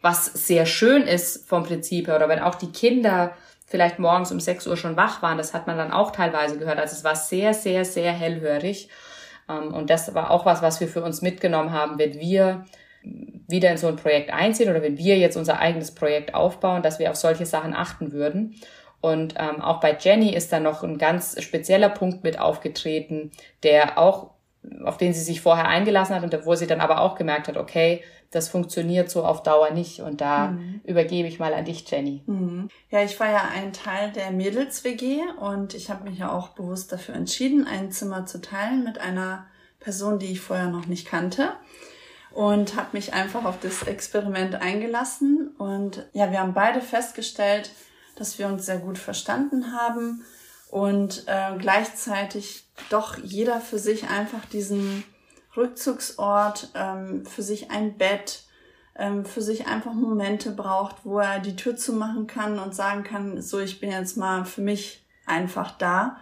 [0.02, 2.16] Was sehr schön ist vom Prinzip her.
[2.16, 3.32] Oder wenn auch die Kinder
[3.66, 6.78] vielleicht morgens um 6 Uhr schon wach waren, das hat man dann auch teilweise gehört.
[6.78, 8.88] Also es war sehr, sehr, sehr hellhörig.
[9.48, 12.66] Ähm, und das war auch was, was wir für uns mitgenommen haben, wenn wir
[13.48, 16.98] wieder in so ein Projekt einziehen oder wenn wir jetzt unser eigenes Projekt aufbauen, dass
[16.98, 18.56] wir auf solche Sachen achten würden.
[19.00, 23.30] Und ähm, auch bei Jenny ist da noch ein ganz spezieller Punkt mit aufgetreten,
[23.62, 24.30] der auch,
[24.84, 27.56] auf den sie sich vorher eingelassen hat und wo sie dann aber auch gemerkt hat,
[27.56, 30.00] okay, das funktioniert so auf Dauer nicht.
[30.00, 30.80] Und da mhm.
[30.84, 32.22] übergebe ich mal an dich, Jenny.
[32.26, 32.68] Mhm.
[32.90, 36.92] Ja, ich war ja ein Teil der Mädels-WG und ich habe mich ja auch bewusst
[36.92, 39.46] dafür entschieden, ein Zimmer zu teilen mit einer
[39.78, 41.52] Person, die ich vorher noch nicht kannte.
[42.36, 45.54] Und habe mich einfach auf das Experiment eingelassen.
[45.56, 47.70] Und ja, wir haben beide festgestellt,
[48.16, 50.24] dass wir uns sehr gut verstanden haben
[50.70, 55.04] und äh, gleichzeitig doch jeder für sich einfach diesen
[55.56, 58.42] Rückzugsort, ähm, für sich ein Bett,
[58.96, 63.40] ähm, für sich einfach Momente braucht, wo er die Tür zumachen kann und sagen kann,
[63.40, 66.18] so, ich bin jetzt mal für mich einfach da.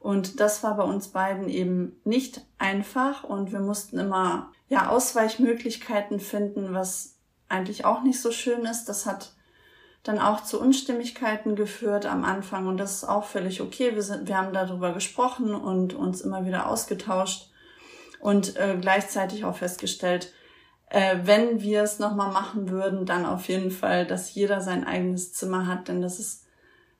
[0.00, 6.20] Und das war bei uns beiden eben nicht einfach und wir mussten immer ja Ausweichmöglichkeiten
[6.20, 7.16] finden, was
[7.48, 8.86] eigentlich auch nicht so schön ist.
[8.86, 9.32] Das hat
[10.02, 13.94] dann auch zu Unstimmigkeiten geführt am Anfang und das ist auch völlig okay.
[13.94, 17.50] Wir sind, wir haben darüber gesprochen und uns immer wieder ausgetauscht
[18.20, 20.32] und äh, gleichzeitig auch festgestellt,
[20.90, 25.32] äh, wenn wir es nochmal machen würden, dann auf jeden Fall, dass jeder sein eigenes
[25.32, 26.46] Zimmer hat, denn das ist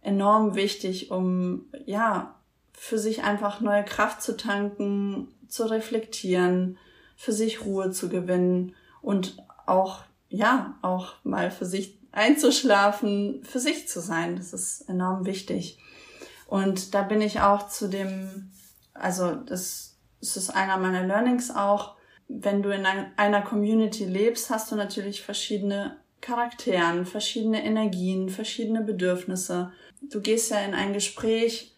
[0.02, 2.34] enorm wichtig, um ja
[2.72, 6.78] für sich einfach neue Kraft zu tanken, zu reflektieren,
[7.18, 13.88] für sich Ruhe zu gewinnen und auch ja auch mal für sich einzuschlafen, für sich
[13.88, 14.36] zu sein.
[14.36, 15.78] Das ist enorm wichtig.
[16.46, 18.52] Und da bin ich auch zu dem,
[18.94, 21.96] also das es ist einer meiner Learnings auch,
[22.28, 22.84] wenn du in
[23.16, 29.72] einer Community lebst, hast du natürlich verschiedene Charakteren, verschiedene Energien, verschiedene Bedürfnisse.
[30.02, 31.74] Du gehst ja in ein Gespräch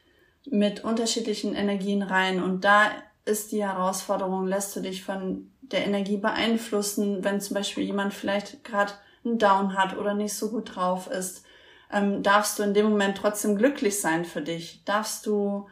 [0.46, 2.90] mit unterschiedlichen Energien rein und da
[3.24, 8.64] ist die Herausforderung, lässt du dich von der Energie beeinflussen, wenn zum Beispiel jemand vielleicht
[8.64, 8.92] gerade
[9.24, 11.44] einen Down hat oder nicht so gut drauf ist,
[11.92, 14.82] ähm, darfst du in dem Moment trotzdem glücklich sein für dich?
[14.84, 15.68] Darfst du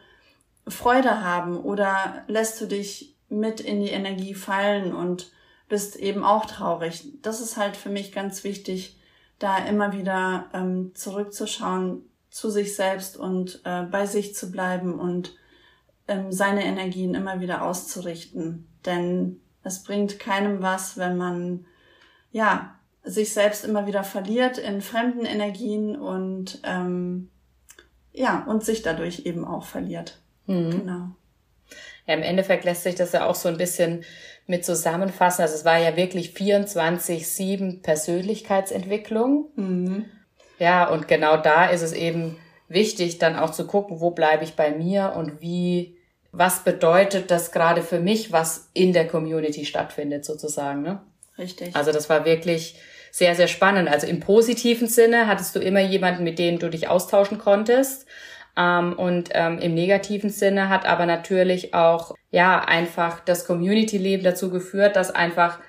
[0.67, 5.31] Freude haben oder lässt du dich mit in die Energie fallen und
[5.67, 7.07] bist eben auch traurig.
[7.21, 8.97] Das ist halt für mich ganz wichtig,
[9.37, 15.35] da immer wieder ähm, zurückzuschauen zu sich selbst und äh, bei sich zu bleiben und
[16.29, 18.67] seine Energien immer wieder auszurichten.
[18.85, 21.65] Denn es bringt keinem was, wenn man
[22.31, 27.29] ja sich selbst immer wieder verliert in fremden Energien und ähm,
[28.11, 30.19] ja und sich dadurch eben auch verliert.
[30.45, 30.71] Mhm.
[30.71, 31.09] Genau.
[32.05, 34.03] Ja, Im Endeffekt lässt sich das ja auch so ein bisschen
[34.47, 35.43] mit zusammenfassen.
[35.43, 39.49] Also es war ja wirklich 24-7 Persönlichkeitsentwicklung.
[39.55, 40.05] Mhm.
[40.57, 42.37] Ja, und genau da ist es eben
[42.67, 45.98] wichtig, dann auch zu gucken, wo bleibe ich bei mir und wie,
[46.31, 50.81] was bedeutet das gerade für mich, was in der Community stattfindet, sozusagen.
[50.81, 51.01] Ne?
[51.37, 51.75] Richtig.
[51.75, 52.75] Also das war wirklich
[53.11, 53.89] sehr, sehr spannend.
[53.89, 58.05] Also im positiven Sinne hattest du immer jemanden, mit dem du dich austauschen konntest.
[58.55, 64.51] Ähm, und ähm, im negativen Sinne hat aber natürlich auch, ja, einfach das Community-Leben dazu
[64.51, 65.59] geführt, dass einfach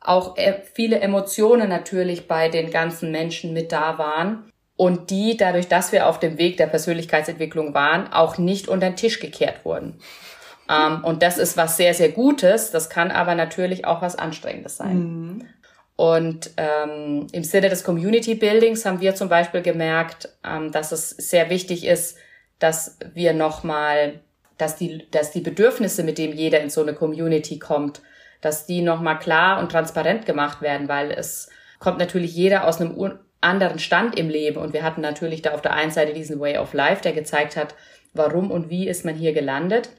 [0.00, 5.68] auch e viele Emotionen natürlich bei den ganzen Menschen mit da waren und die, dadurch,
[5.68, 9.98] dass wir auf dem Weg der Persönlichkeitsentwicklung waren, auch nicht unter den Tisch gekehrt wurden.
[10.68, 12.70] Ähm, und das ist was sehr, sehr Gutes.
[12.70, 14.98] Das kann aber natürlich auch was Anstrengendes sein.
[14.98, 15.46] Mhm.
[15.96, 21.08] Und ähm, im Sinne des Community Buildings haben wir zum Beispiel gemerkt, ähm, dass es
[21.10, 22.18] sehr wichtig ist,
[22.58, 24.20] dass wir nochmal,
[24.58, 28.02] dass die, dass die Bedürfnisse, mit dem jeder in so eine Community kommt,
[28.42, 31.48] dass die nochmal klar und transparent gemacht werden, weil es
[31.78, 32.94] kommt natürlich jeder aus einem
[33.46, 36.58] anderen Stand im Leben und wir hatten natürlich da auf der einen Seite diesen Way
[36.58, 37.74] of Life, der gezeigt hat,
[38.12, 39.90] warum und wie ist man hier gelandet.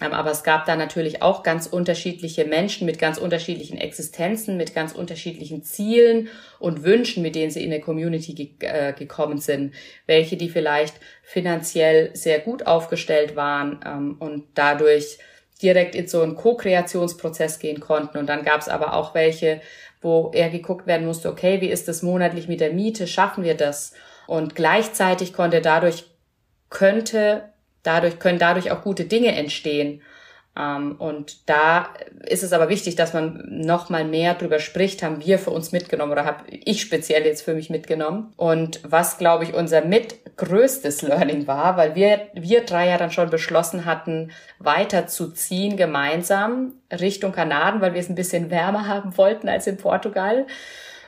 [0.00, 4.74] Ähm, aber es gab da natürlich auch ganz unterschiedliche Menschen mit ganz unterschiedlichen Existenzen, mit
[4.74, 6.28] ganz unterschiedlichen Zielen
[6.58, 9.74] und Wünschen, mit denen sie in der Community ge äh, gekommen sind.
[10.06, 15.18] Welche, die vielleicht finanziell sehr gut aufgestellt waren ähm, und dadurch
[15.62, 18.18] direkt in so einen Co-Kreationsprozess gehen konnten.
[18.18, 19.60] Und dann gab es aber auch welche,
[20.04, 23.06] wo eher geguckt werden musste, okay, wie ist das monatlich mit der Miete?
[23.06, 23.94] Schaffen wir das?
[24.26, 26.04] Und gleichzeitig konnte dadurch,
[26.70, 30.02] könnte dadurch können dadurch auch gute Dinge entstehen.
[30.56, 31.88] Ähm, und da
[32.26, 35.72] ist es aber wichtig, dass man noch mal mehr drüber spricht, haben wir für uns
[35.72, 38.32] mitgenommen oder habe ich speziell jetzt für mich mitgenommen.
[38.36, 43.30] Und was, glaube ich, unser mitgrößtes Learning war, weil wir, wir drei ja dann schon
[43.30, 49.66] beschlossen hatten, weiterzuziehen gemeinsam Richtung Kanaden, weil wir es ein bisschen wärmer haben wollten als
[49.66, 50.46] in Portugal.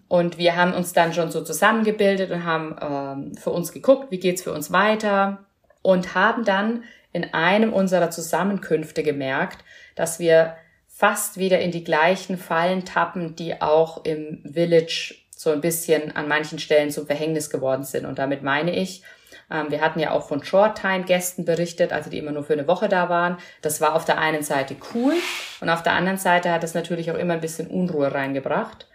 [0.08, 4.18] Und wir haben uns dann schon so zusammengebildet und haben ähm, für uns geguckt, wie
[4.18, 5.38] geht's für uns weiter
[5.82, 6.84] und haben dann
[7.16, 9.64] in einem unserer Zusammenkünfte gemerkt,
[9.94, 10.56] dass wir
[10.86, 16.28] fast wieder in die gleichen Fallen tappen, die auch im Village so ein bisschen an
[16.28, 18.06] manchen Stellen zum Verhängnis geworden sind.
[18.06, 19.02] Und damit meine ich,
[19.50, 22.88] Ähm, wir hatten ja auch von Short-Time-Gästen berichtet, also die immer nur für eine Woche
[22.88, 23.38] da waren.
[23.62, 25.14] Das war auf der einen Seite cool
[25.60, 28.88] und auf der anderen Seite hat es natürlich auch immer ein bisschen Unruhe reingebracht.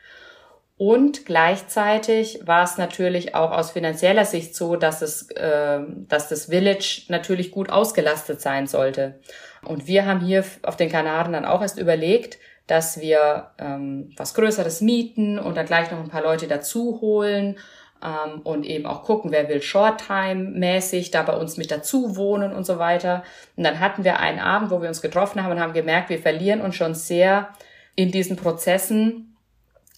[0.84, 6.46] Und gleichzeitig war es natürlich auch aus finanzieller Sicht so, dass es, äh, dass das
[6.46, 9.20] Village natürlich gut ausgelastet sein sollte.
[9.64, 14.34] Und wir haben hier auf den Kanaren dann auch erst überlegt, dass wir ähm, was
[14.34, 17.60] Größeres mieten und dann gleich noch ein paar Leute dazu holen
[18.04, 22.66] ähm, und eben auch gucken, wer will Short-Time-mäßig da bei uns mit dazu wohnen und
[22.66, 23.24] so weiter.
[23.56, 26.18] Und dann hatten wir einen Abend, wo wir uns getroffen haben und haben gemerkt, wir
[26.18, 27.50] verlieren uns schon sehr
[27.94, 29.31] in diesen Prozessen,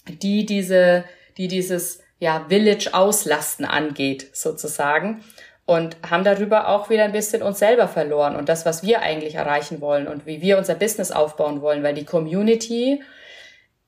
[0.08, 1.06] die diese,
[1.38, 5.24] die dieses ja, Village-Auslasten angeht, sozusagen
[5.66, 9.36] und haben darüber auch wieder ein bisschen uns selber verloren und das, was wir eigentlich
[9.36, 13.01] erreichen wollen und wie wir unser Business aufbauen wollen, weil die Community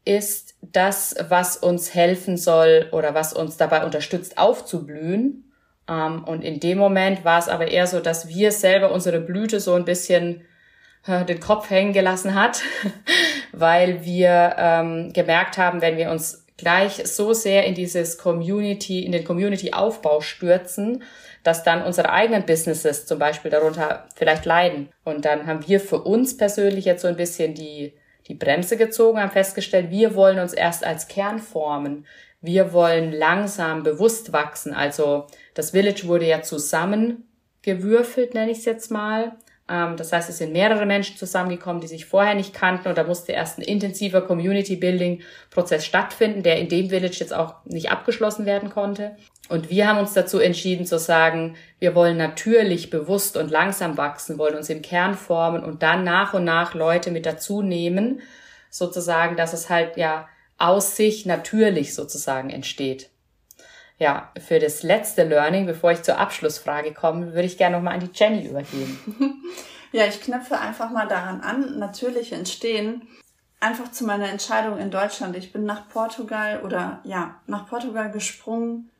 [0.05, 5.51] ist das, was uns helfen soll oder was uns dabei unterstützt, aufzublühen.
[5.89, 9.59] Ähm, und in dem Moment war es aber eher so, dass wir selber unsere Blüte
[9.59, 10.45] so ein bisschen
[11.07, 12.61] äh, den Kopf hängen gelassen hat,
[13.60, 19.12] weil wir ähm, gemerkt haben, wenn wir uns gleich so sehr in dieses Community, in
[19.12, 21.03] den Community-Aufbau stürzen,
[21.43, 24.89] dass dann unsere eigenen Businesses zum Beispiel darunter vielleicht leiden.
[25.03, 27.93] Und dann haben wir für uns persönlich jetzt so ein bisschen die,
[28.28, 32.06] die Bremse gezogen, haben festgestellt, wir wollen uns erst als Kern formen.
[32.41, 34.74] Wir wollen langsam bewusst wachsen.
[34.74, 39.34] Also das Village wurde ja zusammengewürfelt, nenne ich es jetzt mal.
[39.70, 43.03] Ähm, das heißt, es sind mehrere Menschen zusammengekommen, die sich vorher nicht kannten und da
[43.03, 48.70] musste erst ein intensiver Community-Building-Prozess stattfinden, der in dem Village jetzt auch nicht abgeschlossen werden
[48.70, 49.16] konnte.
[49.47, 54.38] Und wir haben uns dazu entschieden zu sagen, wir wollen natürlich bewusst und langsam wachsen,
[54.38, 58.22] wollen uns im Kern formen und dann nach und nach Leute mit dazu nehmen,
[58.70, 63.09] sozusagen, dass es halt ja aus sich natürlich sozusagen entsteht.
[63.98, 68.02] Ja, für das letzte Learning, bevor ich zur Abschlussfrage komme, würde ich gerne nochmal an
[68.02, 69.41] die Jenny übergeben.
[69.96, 71.80] Ja, ich knüpfe einfach mal daran an.
[71.80, 73.08] Natürlich entstehen
[73.62, 75.38] einfach zu meiner Entscheidung in Deutschland.
[75.38, 78.91] Ich bin nach Portugal oder ja, nach Portugal gesprungen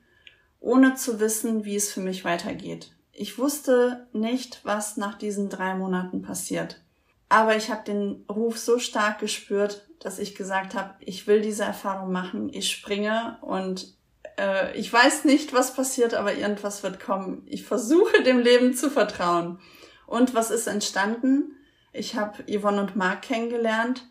[0.62, 2.94] ohne zu wissen, wie es für mich weitergeht.
[3.12, 6.82] Ich wusste nicht, was nach diesen drei Monaten passiert.
[7.28, 11.66] Aber ich habe den Ruf so stark gespürt, dass ich gesagt habe, ich will diese
[11.66, 13.94] Erfahrung machen, ich springe und
[14.38, 17.44] äh, ich weiß nicht, was passiert, aber irgendwas wird kommen.
[17.48, 19.60] Ich versuche dem Leben zu vertrauen.
[20.08, 21.56] Und was ist entstanden?
[21.94, 24.08] Ich habe Yvonne und Marc kennengelernt.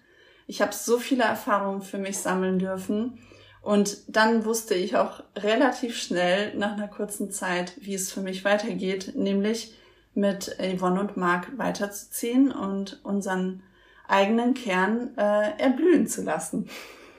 [0.46, 3.18] Ich habe so viele Erfahrungen für mich sammeln dürfen.
[3.62, 8.44] Und dann wusste ich auch relativ schnell nach einer kurzen Zeit, wie es für mich
[8.44, 9.74] weitergeht, nämlich
[10.14, 13.62] mit Yvonne und Marc weiterzuziehen und unseren
[14.06, 16.68] eigenen Kern äh, erblühen zu lassen.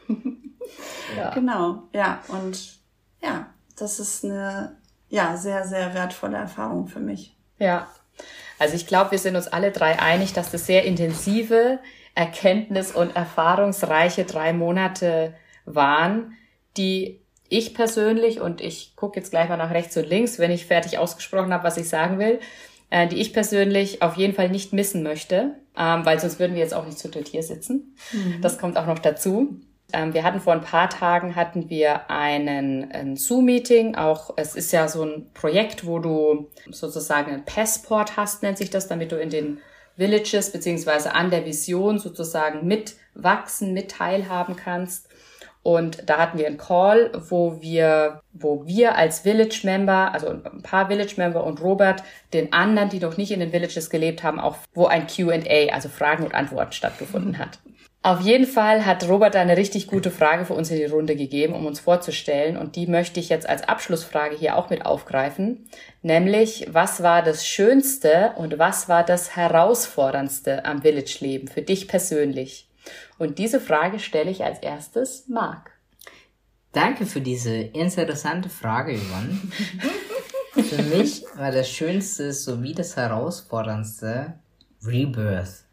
[1.18, 1.34] ja.
[1.34, 2.22] Genau, ja.
[2.28, 2.75] Und
[3.26, 3.48] ja,
[3.78, 4.78] das ist eine
[5.10, 7.36] ja, sehr, sehr wertvolle Erfahrung für mich.
[7.60, 7.88] Ja.
[8.60, 11.80] Also ich glaube, wir sind uns alle drei einig, dass das sehr intensive,
[12.16, 15.34] erkenntnis- und erfahrungsreiche drei Monate
[15.66, 16.34] waren,
[16.78, 20.66] die ich persönlich, und ich gucke jetzt gleich mal nach rechts und links, wenn ich
[20.66, 22.40] fertig ausgesprochen habe, was ich sagen will,
[22.90, 26.62] äh, die ich persönlich auf jeden Fall nicht missen möchte, ähm, weil sonst würden wir
[26.62, 27.96] jetzt auch nicht zu dritt hier sitzen.
[28.14, 28.42] Mhm.
[28.42, 29.60] Das kommt auch noch dazu.
[29.94, 33.96] Ähm, wir hatten vor ein paar Tagen hatten wir einen, ein Zoom-Meeting.
[33.96, 38.70] Auch es ist ja so ein Projekt, wo du sozusagen ein Passport hast, nennt sich
[38.70, 39.60] das, damit du in den
[39.96, 45.08] Villages beziehungsweise an der Vision sozusagen mitwachsen, mit teilhaben kannst.
[45.64, 50.62] Und da hatten wir einen Call, wo wir, wo wir als Village Member, also ein
[50.62, 54.40] paar Village Member und Robert, den anderen, die noch nicht in den Villages gelebt haben,
[54.40, 57.58] auch wo ein Q&A, also Fragen und Antworten stattgefunden hat.
[58.06, 61.56] Auf jeden Fall hat Robert eine richtig gute Frage für uns in die Runde gegeben,
[61.56, 62.56] um uns vorzustellen.
[62.56, 65.68] Und die möchte ich jetzt als Abschlussfrage hier auch mit aufgreifen.
[66.04, 72.70] Nämlich, was war das Schönste und was war das Herausforderndste am Village-Leben für dich persönlich?
[73.18, 75.72] Und diese Frage stelle ich als erstes Marc.
[76.74, 79.42] Danke für diese interessante Frage, Yvonne.
[80.64, 84.36] für mich war das Schönste sowie das Herausforderndste
[84.86, 85.65] Rebirth.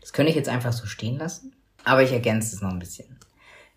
[0.00, 1.54] Das könnte ich jetzt einfach so stehen lassen,
[1.84, 3.16] aber ich ergänze es noch ein bisschen.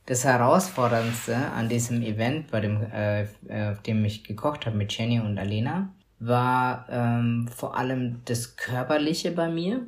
[0.05, 3.25] Das Herausforderndste an diesem Event, bei dem, äh,
[3.71, 5.89] auf dem ich gekocht habe mit Jenny und Alena,
[6.19, 9.85] war ähm, vor allem das Körperliche bei mir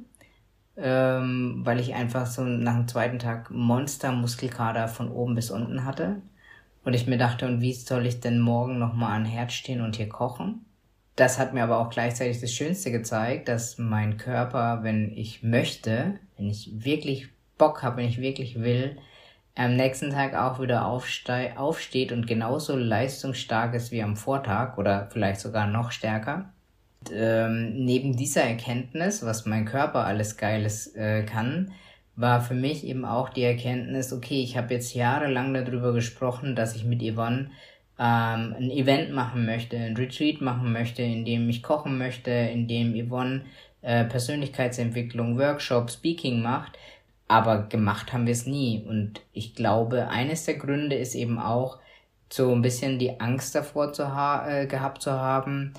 [0.76, 6.22] ähm, weil ich einfach so nach dem zweiten Tag Monster-Muskelkater von oben bis unten hatte.
[6.84, 9.96] Und ich mir dachte, und wie soll ich denn morgen nochmal an Herd stehen und
[9.96, 10.66] hier kochen?
[11.16, 16.20] Das hat mir aber auch gleichzeitig das Schönste gezeigt, dass mein Körper, wenn ich möchte,
[16.38, 18.98] wenn ich wirklich Bock habe, wenn ich wirklich will,
[19.56, 25.42] am nächsten Tag auch wieder aufsteht und genauso leistungsstark ist wie am Vortag oder vielleicht
[25.42, 26.52] sogar noch stärker.
[27.02, 31.72] Und, ähm, neben dieser Erkenntnis, was mein Körper alles Geiles äh, kann,
[32.16, 36.76] war für mich eben auch die Erkenntnis, okay, ich habe jetzt jahrelang darüber gesprochen, dass
[36.76, 37.50] ich mit Yvonne
[38.04, 42.68] ähm, ein Event machen möchte, ein Retreat machen möchte, in dem ich kochen möchte, in
[42.68, 43.46] dem Yvonne
[43.82, 46.78] äh, Persönlichkeitsentwicklung, Workshop, Speaking macht,
[47.30, 48.84] aber gemacht haben wir es nie.
[48.86, 51.80] Und ich glaube, eines der Gründe ist eben auch
[52.30, 55.74] so ein bisschen die Angst davor zu ha äh, gehabt zu haben,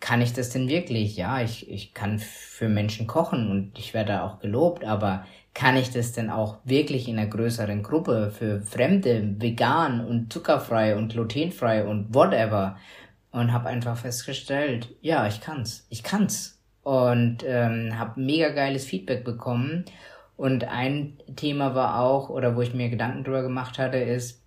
[0.00, 1.16] kann ich das denn wirklich?
[1.16, 5.90] Ja, ich, ich kann für Menschen kochen und ich werde auch gelobt, aber kann ich
[5.90, 11.84] das denn auch wirklich in einer größeren Gruppe für Fremde, vegan und zuckerfrei und glutenfrei
[11.84, 12.76] und whatever?
[13.30, 16.58] Und habe einfach festgestellt, ja, ich kann's, ich kann's.
[16.82, 19.84] Und ähm, habe mega geiles Feedback bekommen.
[20.36, 24.42] Und ein Thema war auch, oder wo ich mir Gedanken drüber gemacht hatte, ist,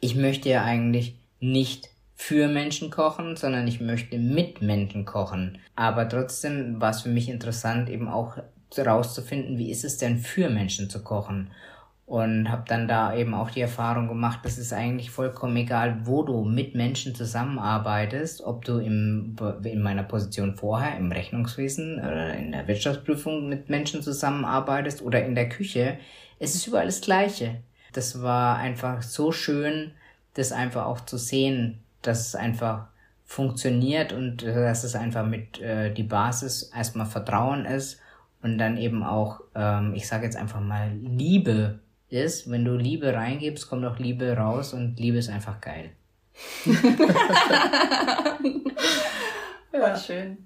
[0.00, 5.58] ich möchte ja eigentlich nicht für Menschen kochen, sondern ich möchte mit Menschen kochen.
[5.76, 8.38] Aber trotzdem war es für mich interessant, eben auch
[8.76, 11.50] herauszufinden, wie ist es denn für Menschen zu kochen.
[12.06, 16.22] Und habe dann da eben auch die Erfahrung gemacht, dass es eigentlich vollkommen egal, wo
[16.22, 22.52] du mit Menschen zusammenarbeitest, ob du im, in meiner Position vorher im Rechnungswesen oder in
[22.52, 25.98] der Wirtschaftsprüfung mit Menschen zusammenarbeitest oder in der Küche,
[26.38, 27.56] es ist überall das Gleiche.
[27.92, 29.90] Das war einfach so schön,
[30.32, 32.86] das einfach auch zu sehen, dass es einfach
[33.26, 38.00] funktioniert und dass es einfach mit äh, die Basis erstmal Vertrauen ist
[38.42, 41.78] und dann eben auch, ähm, ich sage jetzt einfach mal, Liebe
[42.08, 42.50] ist.
[42.50, 45.90] Wenn du Liebe reingibst, kommt auch Liebe raus und Liebe ist einfach geil.
[49.72, 50.38] ja, schön.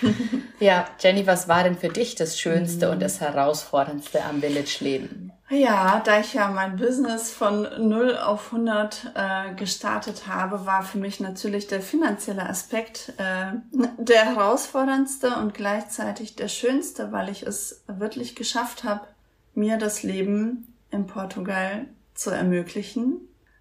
[0.60, 2.92] ja, Jenny, was war denn für dich das Schönste mhm.
[2.92, 5.32] und das Herausforderndste am Village-Leben?
[5.48, 10.98] Ja, da ich ja mein Business von 0 auf 100 äh, gestartet habe, war für
[10.98, 13.52] mich natürlich der finanzielle Aspekt äh,
[13.96, 19.06] der herausforderndste und gleichzeitig der schönste, weil ich es wirklich geschafft habe,
[19.54, 23.20] mir das Leben in Portugal zu ermöglichen,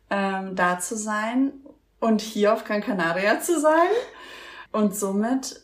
[0.10, 1.54] ähm, da zu sein
[2.00, 3.90] und hier auf Gran Canaria zu sein.
[4.72, 5.62] Und somit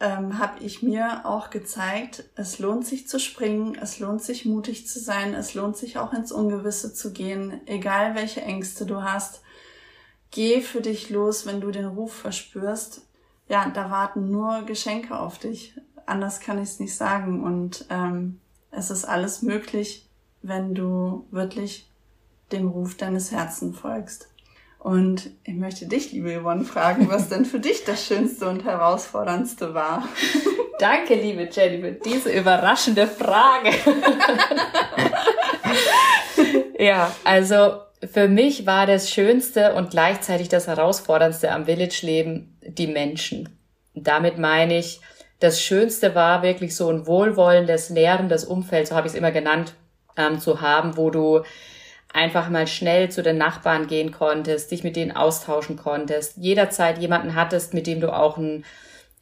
[0.00, 4.88] ähm, habe ich mir auch gezeigt, es lohnt sich zu springen, es lohnt sich mutig
[4.88, 9.42] zu sein, es lohnt sich auch ins Ungewisse zu gehen, egal welche Ängste du hast.
[10.30, 13.02] Geh für dich los, wenn du den Ruf verspürst.
[13.48, 15.74] Ja, da warten nur Geschenke auf dich.
[16.06, 17.42] Anders kann ich es nicht sagen.
[17.42, 18.40] Und ähm,
[18.70, 20.08] es ist alles möglich,
[20.40, 21.90] wenn du wirklich
[22.52, 24.28] dem Ruf deines Herzens folgst.
[24.80, 29.74] Und ich möchte dich, liebe Yvonne, fragen, was denn für dich das Schönste und Herausforderndste
[29.74, 30.08] war.
[30.78, 33.72] Danke, liebe Jenny, für diese überraschende Frage.
[36.78, 37.74] ja, also
[38.10, 43.50] für mich war das Schönste und gleichzeitig das Herausforderndste am Village-Leben die Menschen.
[43.94, 45.02] damit meine ich,
[45.40, 49.74] das Schönste war wirklich so ein wohlwollendes, lehrendes Umfeld, so habe ich es immer genannt,
[50.16, 51.42] ähm, zu haben, wo du
[52.12, 57.34] einfach mal schnell zu den Nachbarn gehen konntest, dich mit denen austauschen konntest, jederzeit jemanden
[57.34, 58.64] hattest, mit dem du auch ein,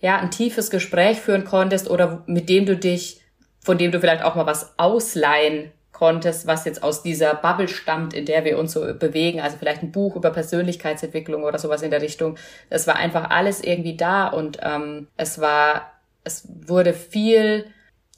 [0.01, 3.21] ja, ein tiefes Gespräch führen konntest oder mit dem du dich,
[3.61, 8.15] von dem du vielleicht auch mal was ausleihen konntest, was jetzt aus dieser Bubble stammt,
[8.15, 11.91] in der wir uns so bewegen, also vielleicht ein Buch über Persönlichkeitsentwicklung oder sowas in
[11.91, 12.37] der Richtung.
[12.71, 17.67] Es war einfach alles irgendwie da und ähm, es war, es wurde viel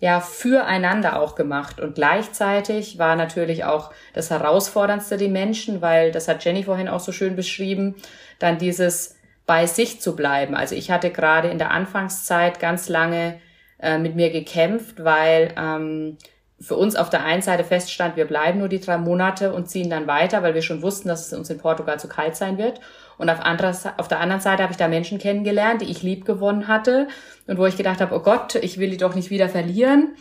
[0.01, 1.79] ja füreinander auch gemacht.
[1.79, 7.01] Und gleichzeitig war natürlich auch das Herausforderndste die Menschen, weil das hat Jenny vorhin auch
[7.01, 7.95] so schön beschrieben,
[8.39, 10.55] dann dieses bei sich zu bleiben.
[10.55, 13.41] Also ich hatte gerade in der Anfangszeit ganz lange
[13.79, 16.17] äh, mit mir gekämpft, weil ähm,
[16.61, 19.91] für uns auf der einen Seite feststand, wir bleiben nur die drei Monate und ziehen
[19.91, 22.81] dann weiter, weil wir schon wussten, dass es uns in Portugal zu kalt sein wird.
[23.21, 26.25] Und auf, anderer, auf der anderen Seite habe ich da Menschen kennengelernt, die ich lieb
[26.25, 27.07] gewonnen hatte
[27.47, 30.17] und wo ich gedacht habe, oh Gott, ich will die doch nicht wieder verlieren.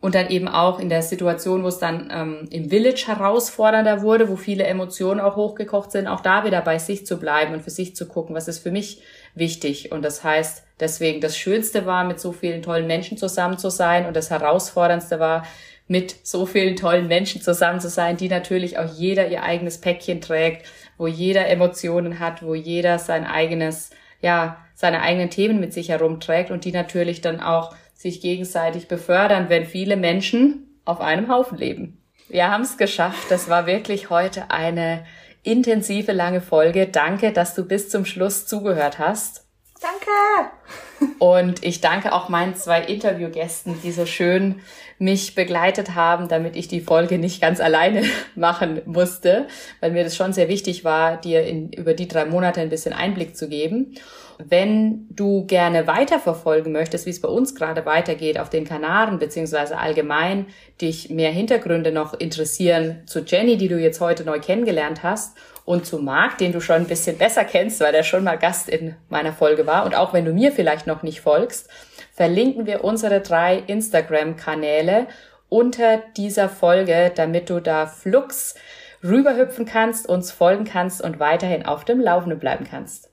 [0.00, 4.28] Und dann eben auch in der Situation, wo es dann ähm, im Village herausfordernder wurde,
[4.28, 7.70] wo viele Emotionen auch hochgekocht sind, auch da wieder bei sich zu bleiben und für
[7.70, 9.02] sich zu gucken, was ist für mich
[9.36, 9.92] wichtig.
[9.92, 14.04] Und das heißt, deswegen das Schönste war, mit so vielen tollen Menschen zusammen zu sein
[14.04, 15.44] und das Herausforderndste war,
[15.86, 20.20] mit so vielen tollen Menschen zusammen zu sein, die natürlich auch jeder ihr eigenes Päckchen
[20.20, 20.66] trägt
[20.98, 23.90] wo jeder Emotionen hat, wo jeder sein eigenes,
[24.20, 29.48] ja, seine eigenen Themen mit sich herumträgt und die natürlich dann auch sich gegenseitig befördern,
[29.48, 32.02] wenn viele Menschen auf einem Haufen leben.
[32.28, 33.30] Wir haben es geschafft.
[33.30, 35.04] Das war wirklich heute eine
[35.42, 36.86] intensive lange Folge.
[36.86, 39.46] Danke, dass du bis zum Schluss zugehört hast.
[39.80, 40.50] Danke!
[41.18, 44.60] Und ich danke auch meinen zwei Interviewgästen, die so schön
[44.98, 48.02] mich begleitet haben, damit ich die Folge nicht ganz alleine
[48.34, 49.46] machen musste,
[49.80, 52.92] weil mir das schon sehr wichtig war, dir in, über die drei Monate ein bisschen
[52.92, 53.94] Einblick zu geben.
[54.38, 59.78] Wenn du gerne weiterverfolgen möchtest, wie es bei uns gerade weitergeht auf den Kanaren, beziehungsweise
[59.78, 60.46] allgemein
[60.80, 65.36] dich mehr Hintergründe noch interessieren zu Jenny, die du jetzt heute neu kennengelernt hast,
[65.66, 68.68] und zu Marc, den du schon ein bisschen besser kennst, weil er schon mal Gast
[68.68, 69.84] in meiner Folge war.
[69.84, 71.68] Und auch wenn du mir vielleicht noch nicht folgst,
[72.16, 75.06] verlinken wir unsere drei Instagram-Kanäle
[75.48, 78.54] unter dieser Folge, damit du da flux
[79.04, 83.10] rüberhüpfen kannst, uns folgen kannst und weiterhin auf dem Laufenden bleiben kannst.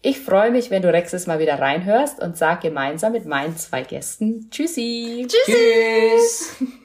[0.00, 3.82] Ich freue mich, wenn du Rexes mal wieder reinhörst und sag gemeinsam mit meinen zwei
[3.82, 5.26] Gästen Tschüssi.
[5.28, 5.52] Tschüssi.
[5.52, 6.56] Tschüss.